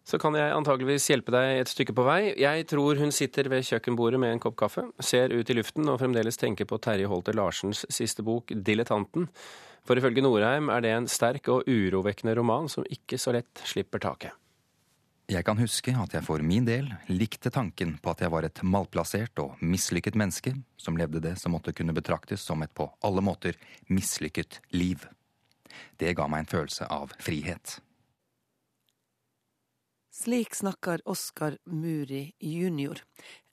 så 0.02 0.18
kan 0.18 0.34
jeg 0.34 0.50
antageligvis 0.56 1.06
hjelpe 1.12 1.30
deg 1.30 1.60
et 1.60 1.70
stykke 1.70 1.94
på 1.94 2.08
vei. 2.08 2.32
Jeg 2.40 2.66
tror 2.72 2.98
hun 2.98 3.14
sitter 3.14 3.46
ved 3.52 3.62
kjøkkenbordet 3.68 4.18
med 4.18 4.34
en 4.34 4.42
kopp 4.42 4.58
kaffe, 4.64 4.88
ser 4.98 5.30
ut 5.30 5.52
i 5.52 5.58
luften 5.60 5.86
og 5.86 6.00
fremdeles 6.02 6.40
tenker 6.40 6.66
på 6.66 6.80
Terje 6.82 7.06
Holter 7.12 7.38
Larsens 7.38 7.84
siste 7.94 8.26
bok 8.26 8.50
'Dilettanten'. 8.50 9.30
For 9.86 10.00
ifølge 10.00 10.24
Norheim 10.26 10.72
er 10.74 10.82
det 10.82 10.96
en 10.96 11.06
sterk 11.06 11.46
og 11.54 11.68
urovekkende 11.70 12.34
roman 12.34 12.66
som 12.66 12.88
ikke 12.90 13.20
så 13.22 13.36
lett 13.38 13.62
slipper 13.62 14.02
taket. 14.02 14.34
Jeg 15.24 15.40
kan 15.46 15.56
huske 15.56 15.94
at 15.96 16.12
jeg 16.12 16.24
for 16.26 16.42
min 16.44 16.66
del 16.68 16.90
likte 17.08 17.48
tanken 17.48 17.94
på 18.02 18.12
at 18.12 18.20
jeg 18.20 18.32
var 18.32 18.44
et 18.44 18.60
malplassert 18.60 19.40
og 19.40 19.62
mislykket 19.64 20.18
menneske 20.20 20.52
som 20.76 20.98
levde 21.00 21.22
det 21.24 21.38
som 21.40 21.54
måtte 21.56 21.72
kunne 21.72 21.94
betraktes 21.96 22.44
som 22.44 22.60
et 22.62 22.74
på 22.76 22.90
alle 23.00 23.24
måter 23.24 23.56
mislykket 23.88 24.60
liv. 24.76 25.06
Det 25.96 26.12
ga 26.12 26.28
meg 26.28 26.44
en 26.44 26.50
følelse 26.52 26.90
av 26.92 27.16
frihet. 27.24 27.78
Slik 30.14 30.54
snakker 30.54 31.00
Oskar 31.10 31.56
Muri 31.64 32.34
jr., 32.38 33.00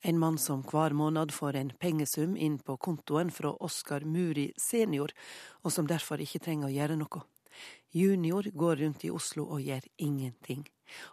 en 0.04 0.20
mann 0.20 0.38
som 0.38 0.62
hver 0.68 0.94
måned 0.94 1.32
får 1.34 1.56
en 1.56 1.72
pengesum 1.80 2.36
inn 2.36 2.60
på 2.60 2.76
kontoen 2.78 3.32
fra 3.32 3.56
Oskar 3.64 4.04
Muri 4.06 4.52
senior, 4.60 5.16
og 5.64 5.72
som 5.72 5.88
derfor 5.88 6.22
ikke 6.22 6.44
trenger 6.44 6.68
å 6.68 6.76
gjøre 6.76 7.00
noe. 7.00 7.24
Junior 7.96 8.52
går 8.54 8.76
rundt 8.84 9.06
i 9.06 9.12
Oslo 9.12 9.48
og 9.56 9.64
gjør 9.66 9.88
ingenting. 9.98 10.68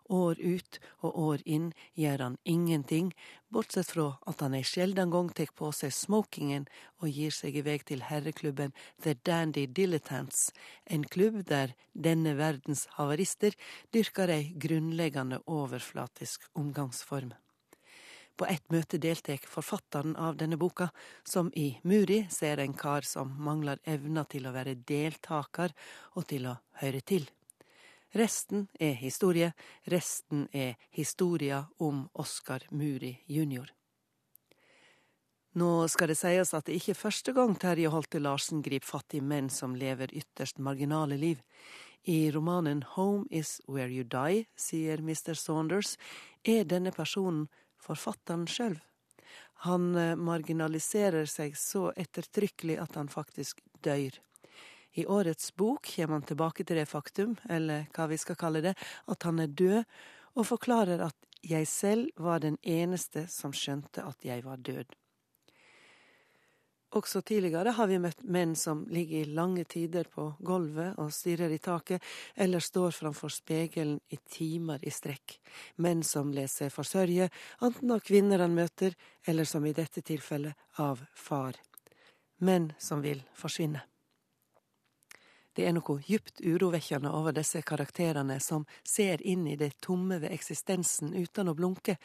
År 0.08 0.40
ut 0.40 0.78
og 1.02 1.18
år 1.24 1.44
inn 1.44 1.72
gjør 1.98 2.24
han 2.24 2.38
ingenting, 2.44 3.12
bortsett 3.52 3.92
fra 3.94 4.08
at 4.28 4.44
han 4.44 4.56
ei 4.58 4.64
sjelden 4.66 5.10
gang 5.14 5.32
tek 5.34 5.54
på 5.58 5.70
seg 5.76 5.94
smokingen 5.94 6.68
og 7.00 7.08
gir 7.08 7.34
seg 7.34 7.56
i 7.56 7.64
vei 7.66 7.78
til 7.78 8.04
herreklubben 8.10 8.74
The 9.02 9.16
Dandy 9.24 9.66
Dilettants, 9.66 10.48
en 10.84 11.04
klubb 11.04 11.44
der 11.48 11.74
denne 11.92 12.36
verdens 12.38 12.86
havarister 12.98 13.56
dyrker 13.94 14.32
ei 14.32 14.54
grunnleggende 14.54 15.42
overflatisk 15.46 16.48
omgangsform. 16.54 17.34
På 18.38 18.46
ett 18.46 18.70
møte 18.70 19.00
deltar 19.02 19.42
forfatteren 19.50 20.14
av 20.14 20.36
denne 20.38 20.56
boka, 20.56 20.92
som 21.26 21.48
i 21.58 21.72
Muri 21.82 22.20
ser 22.30 22.60
en 22.62 22.76
kar 22.78 23.02
som 23.02 23.32
mangler 23.42 23.80
evna 23.82 24.22
til 24.30 24.46
å 24.46 24.52
være 24.54 24.76
deltaker 24.86 25.74
og 26.14 26.28
til 26.30 26.46
å 26.46 26.54
høre 26.78 27.02
til. 27.02 27.26
Resten 28.16 28.68
er 28.80 28.94
historie, 28.96 29.52
resten 29.84 30.46
er 30.52 30.76
historia 30.90 31.66
om 31.78 32.06
Oskar 32.12 32.64
Muri 32.70 33.18
jr. 33.26 33.68
Nå 35.58 35.88
skal 35.88 36.12
det 36.12 36.18
sies 36.20 36.52
at 36.54 36.68
det 36.68 36.76
ikke 36.78 36.92
er 36.94 37.00
første 37.00 37.32
gang 37.36 37.56
Terje 37.58 37.90
Holte 37.92 38.20
Larsen 38.22 38.62
griper 38.62 38.86
fatt 38.86 39.16
i 39.16 39.20
menn 39.20 39.48
som 39.50 39.74
lever 39.76 40.12
ytterst 40.14 40.60
marginale 40.62 41.18
liv. 41.18 41.40
I 42.04 42.30
romanen 42.30 42.84
Home 42.94 43.26
is 43.30 43.60
where 43.66 43.90
you 43.90 44.04
die, 44.04 44.46
sier 44.56 45.02
Mr. 45.02 45.34
Saunders, 45.34 45.96
er 46.44 46.64
denne 46.64 46.92
personen 46.94 47.48
forfatteren 47.82 48.46
sjøl. 48.48 48.78
Han 49.66 49.90
eh, 49.98 50.14
marginaliserer 50.14 51.26
seg 51.26 51.56
så 51.58 51.88
ettertrykkelig 51.96 52.78
at 52.78 52.94
han 52.96 53.10
faktisk 53.10 53.60
dør. 53.82 54.14
I 54.92 55.06
årets 55.06 55.54
bok 55.56 55.90
kommer 55.96 56.18
han 56.18 56.28
tilbake 56.28 56.64
til 56.64 56.80
det 56.80 56.86
faktum, 56.88 57.36
eller 57.48 57.86
hva 57.94 58.08
vi 58.08 58.18
skal 58.18 58.38
kalle 58.40 58.62
det, 58.64 58.74
at 59.06 59.26
han 59.28 59.42
er 59.42 59.52
død, 59.52 59.82
og 60.38 60.46
forklarer 60.46 61.02
at 61.08 61.16
jeg 61.42 61.66
selv 61.66 62.08
var 62.16 62.40
den 62.42 62.58
eneste 62.62 63.26
som 63.30 63.52
skjønte 63.54 64.02
at 64.06 64.24
jeg 64.24 64.44
var 64.44 64.56
død. 64.56 64.96
Også 66.96 67.20
tidligere 67.20 67.74
har 67.76 67.86
vi 67.86 67.98
møtt 68.00 68.22
menn 68.24 68.54
som 68.56 68.86
ligger 68.88 69.20
i 69.20 69.34
lange 69.36 69.66
tider 69.68 70.08
på 70.08 70.30
gulvet 70.40 70.96
og 70.96 71.12
stirrer 71.12 71.52
i 71.52 71.60
taket, 71.60 72.00
eller 72.34 72.64
står 72.64 72.96
framfor 72.96 73.28
spegelen 73.28 73.98
i 74.08 74.16
timer 74.24 74.80
i 74.80 74.90
strekk. 74.90 75.36
Menn 75.84 76.00
som 76.02 76.32
lar 76.32 76.48
seg 76.48 76.72
forsørge, 76.72 77.28
enten 77.60 77.92
av 77.92 78.00
kvinner 78.00 78.40
han 78.40 78.56
møter, 78.56 78.96
eller 79.28 79.44
som 79.44 79.68
i 79.68 79.76
dette 79.76 80.00
tilfellet 80.00 80.80
av 80.80 81.04
far. 81.12 81.60
Menn 82.40 82.72
som 82.80 83.04
vil 83.04 83.20
forsvinne. 83.36 83.84
Det 85.58 85.64
er 85.66 85.72
noe 85.74 85.96
djupt 86.06 86.38
urovekkende 86.46 87.10
over 87.18 87.34
disse 87.34 87.58
karakterene 87.66 88.36
som 88.38 88.62
ser 88.86 89.18
inn 89.26 89.42
i 89.50 89.56
det 89.58 89.72
tomme 89.82 90.20
ved 90.22 90.30
eksistensen 90.30 91.10
uten 91.18 91.50
å 91.50 91.54
blunke, 91.58 91.96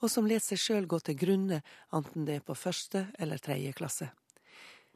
og 0.00 0.08
som 0.08 0.24
lar 0.24 0.40
seg 0.40 0.62
sjøl 0.62 0.86
gå 0.88 1.02
til 1.04 1.18
grunne, 1.20 1.58
enten 1.92 2.24
det 2.24 2.38
er 2.38 2.46
på 2.46 2.56
første 2.56 3.02
eller 3.20 3.42
tredje 3.44 3.74
klasse. 3.76 4.08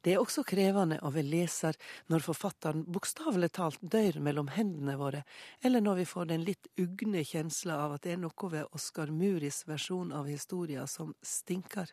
Det 0.00 0.14
er 0.14 0.22
også 0.22 0.46
krevende 0.48 0.96
å 1.04 1.12
være 1.12 1.28
leser 1.28 1.76
når 2.08 2.24
forfatteren 2.24 2.86
bokstavelig 2.88 3.52
talt 3.60 3.84
dør 3.84 4.16
mellom 4.24 4.48
hendene 4.56 4.96
våre, 4.96 5.26
eller 5.60 5.84
når 5.84 6.00
vi 6.00 6.10
får 6.16 6.32
den 6.32 6.48
litt 6.48 6.72
ugne 6.80 7.20
kjensla 7.20 7.82
av 7.84 7.98
at 7.98 8.08
det 8.08 8.16
er 8.16 8.24
noe 8.24 8.54
ved 8.56 8.80
Oskar 8.80 9.12
Muris 9.12 9.66
versjon 9.68 10.16
av 10.16 10.32
historia 10.32 10.88
som 10.88 11.12
stinker. 11.20 11.92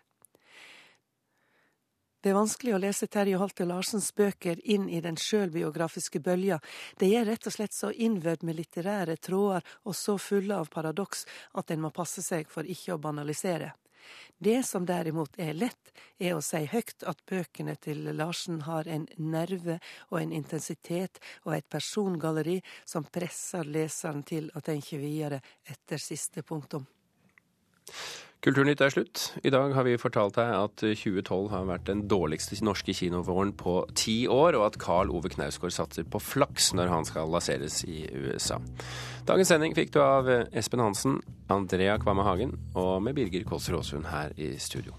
Det 2.21 2.31
er 2.31 2.37
vanskelig 2.37 2.73
å 2.73 2.79
lese 2.81 3.05
Terje 3.13 3.37
Holte 3.37 3.65
Larsens 3.69 4.09
bøker 4.17 4.57
inn 4.65 4.87
i 4.89 5.01
den 5.05 5.19
sjølbiografiske 5.21 6.19
bølja. 6.25 6.57
De 6.97 7.11
er 7.13 7.27
rett 7.29 7.45
og 7.45 7.53
slett 7.53 7.77
så 7.77 7.91
innvevd 7.93 8.45
med 8.47 8.57
litterære 8.57 9.19
tråder 9.21 9.65
og 9.85 9.95
så 9.95 10.17
fulle 10.17 10.57
av 10.57 10.71
paradoks 10.73 11.27
at 11.61 11.71
en 11.71 11.83
må 11.85 11.93
passe 11.93 12.25
seg 12.25 12.49
for 12.49 12.65
ikke 12.65 12.95
å 12.95 13.01
banalisere. 13.03 13.75
Det 14.37 14.63
som 14.65 14.85
derimot 14.85 15.37
er 15.41 15.53
lett, 15.53 15.93
er 16.17 16.33
å 16.33 16.41
si 16.41 16.63
høyt 16.71 17.05
at 17.09 17.21
bøkene 17.29 17.75
til 17.81 18.05
Larsen 18.17 18.61
har 18.65 18.87
en 18.89 19.07
nerve 19.17 19.79
og 20.09 20.21
en 20.21 20.33
intensitet 20.33 21.19
og 21.43 21.55
et 21.57 21.69
persongalleri 21.69 22.59
som 22.85 23.05
presser 23.05 23.67
leseren 23.67 24.23
til 24.23 24.49
å 24.55 24.63
tenke 24.65 24.97
videre 25.01 25.41
etter 25.65 26.01
siste 26.01 26.41
punktum. 26.41 26.87
Kulturnytt 28.45 28.81
er 28.85 28.91
slutt. 28.93 29.21
I 29.41 29.49
dag 29.49 29.71
har 29.73 29.85
vi 29.87 29.95
fortalt 29.97 30.35
deg 30.37 30.51
at 30.53 30.83
2012 30.83 31.47
har 31.49 31.65
vært 31.65 31.87
den 31.89 32.03
dårligste 32.09 32.59
norske 32.61 32.93
kinovåren 32.93 33.49
på 33.57 33.79
ti 33.97 34.27
år, 34.29 34.53
og 34.59 34.67
at 34.67 34.77
Carl 34.81 35.09
Ove 35.09 35.31
Knausgård 35.33 35.73
satser 35.73 36.05
på 36.05 36.21
flaks 36.21 36.69
når 36.77 36.93
han 36.93 37.07
skal 37.09 37.33
lanseres 37.33 37.81
i 37.89 38.05
USA. 38.13 38.59
Dagens 39.25 39.49
sending 39.49 39.73
fikk 39.77 39.95
du 39.95 40.03
av 40.05 40.29
Espen 40.53 40.85
Hansen, 40.85 41.17
Andrea 41.49 41.97
Kvamme 41.97 42.27
Hagen 42.27 42.53
og 42.77 43.01
med 43.07 43.17
Birger 43.17 43.47
Kåss 43.47 43.71
Råsund 43.73 44.11
her 44.13 44.37
i 44.37 44.53
studio. 44.61 44.93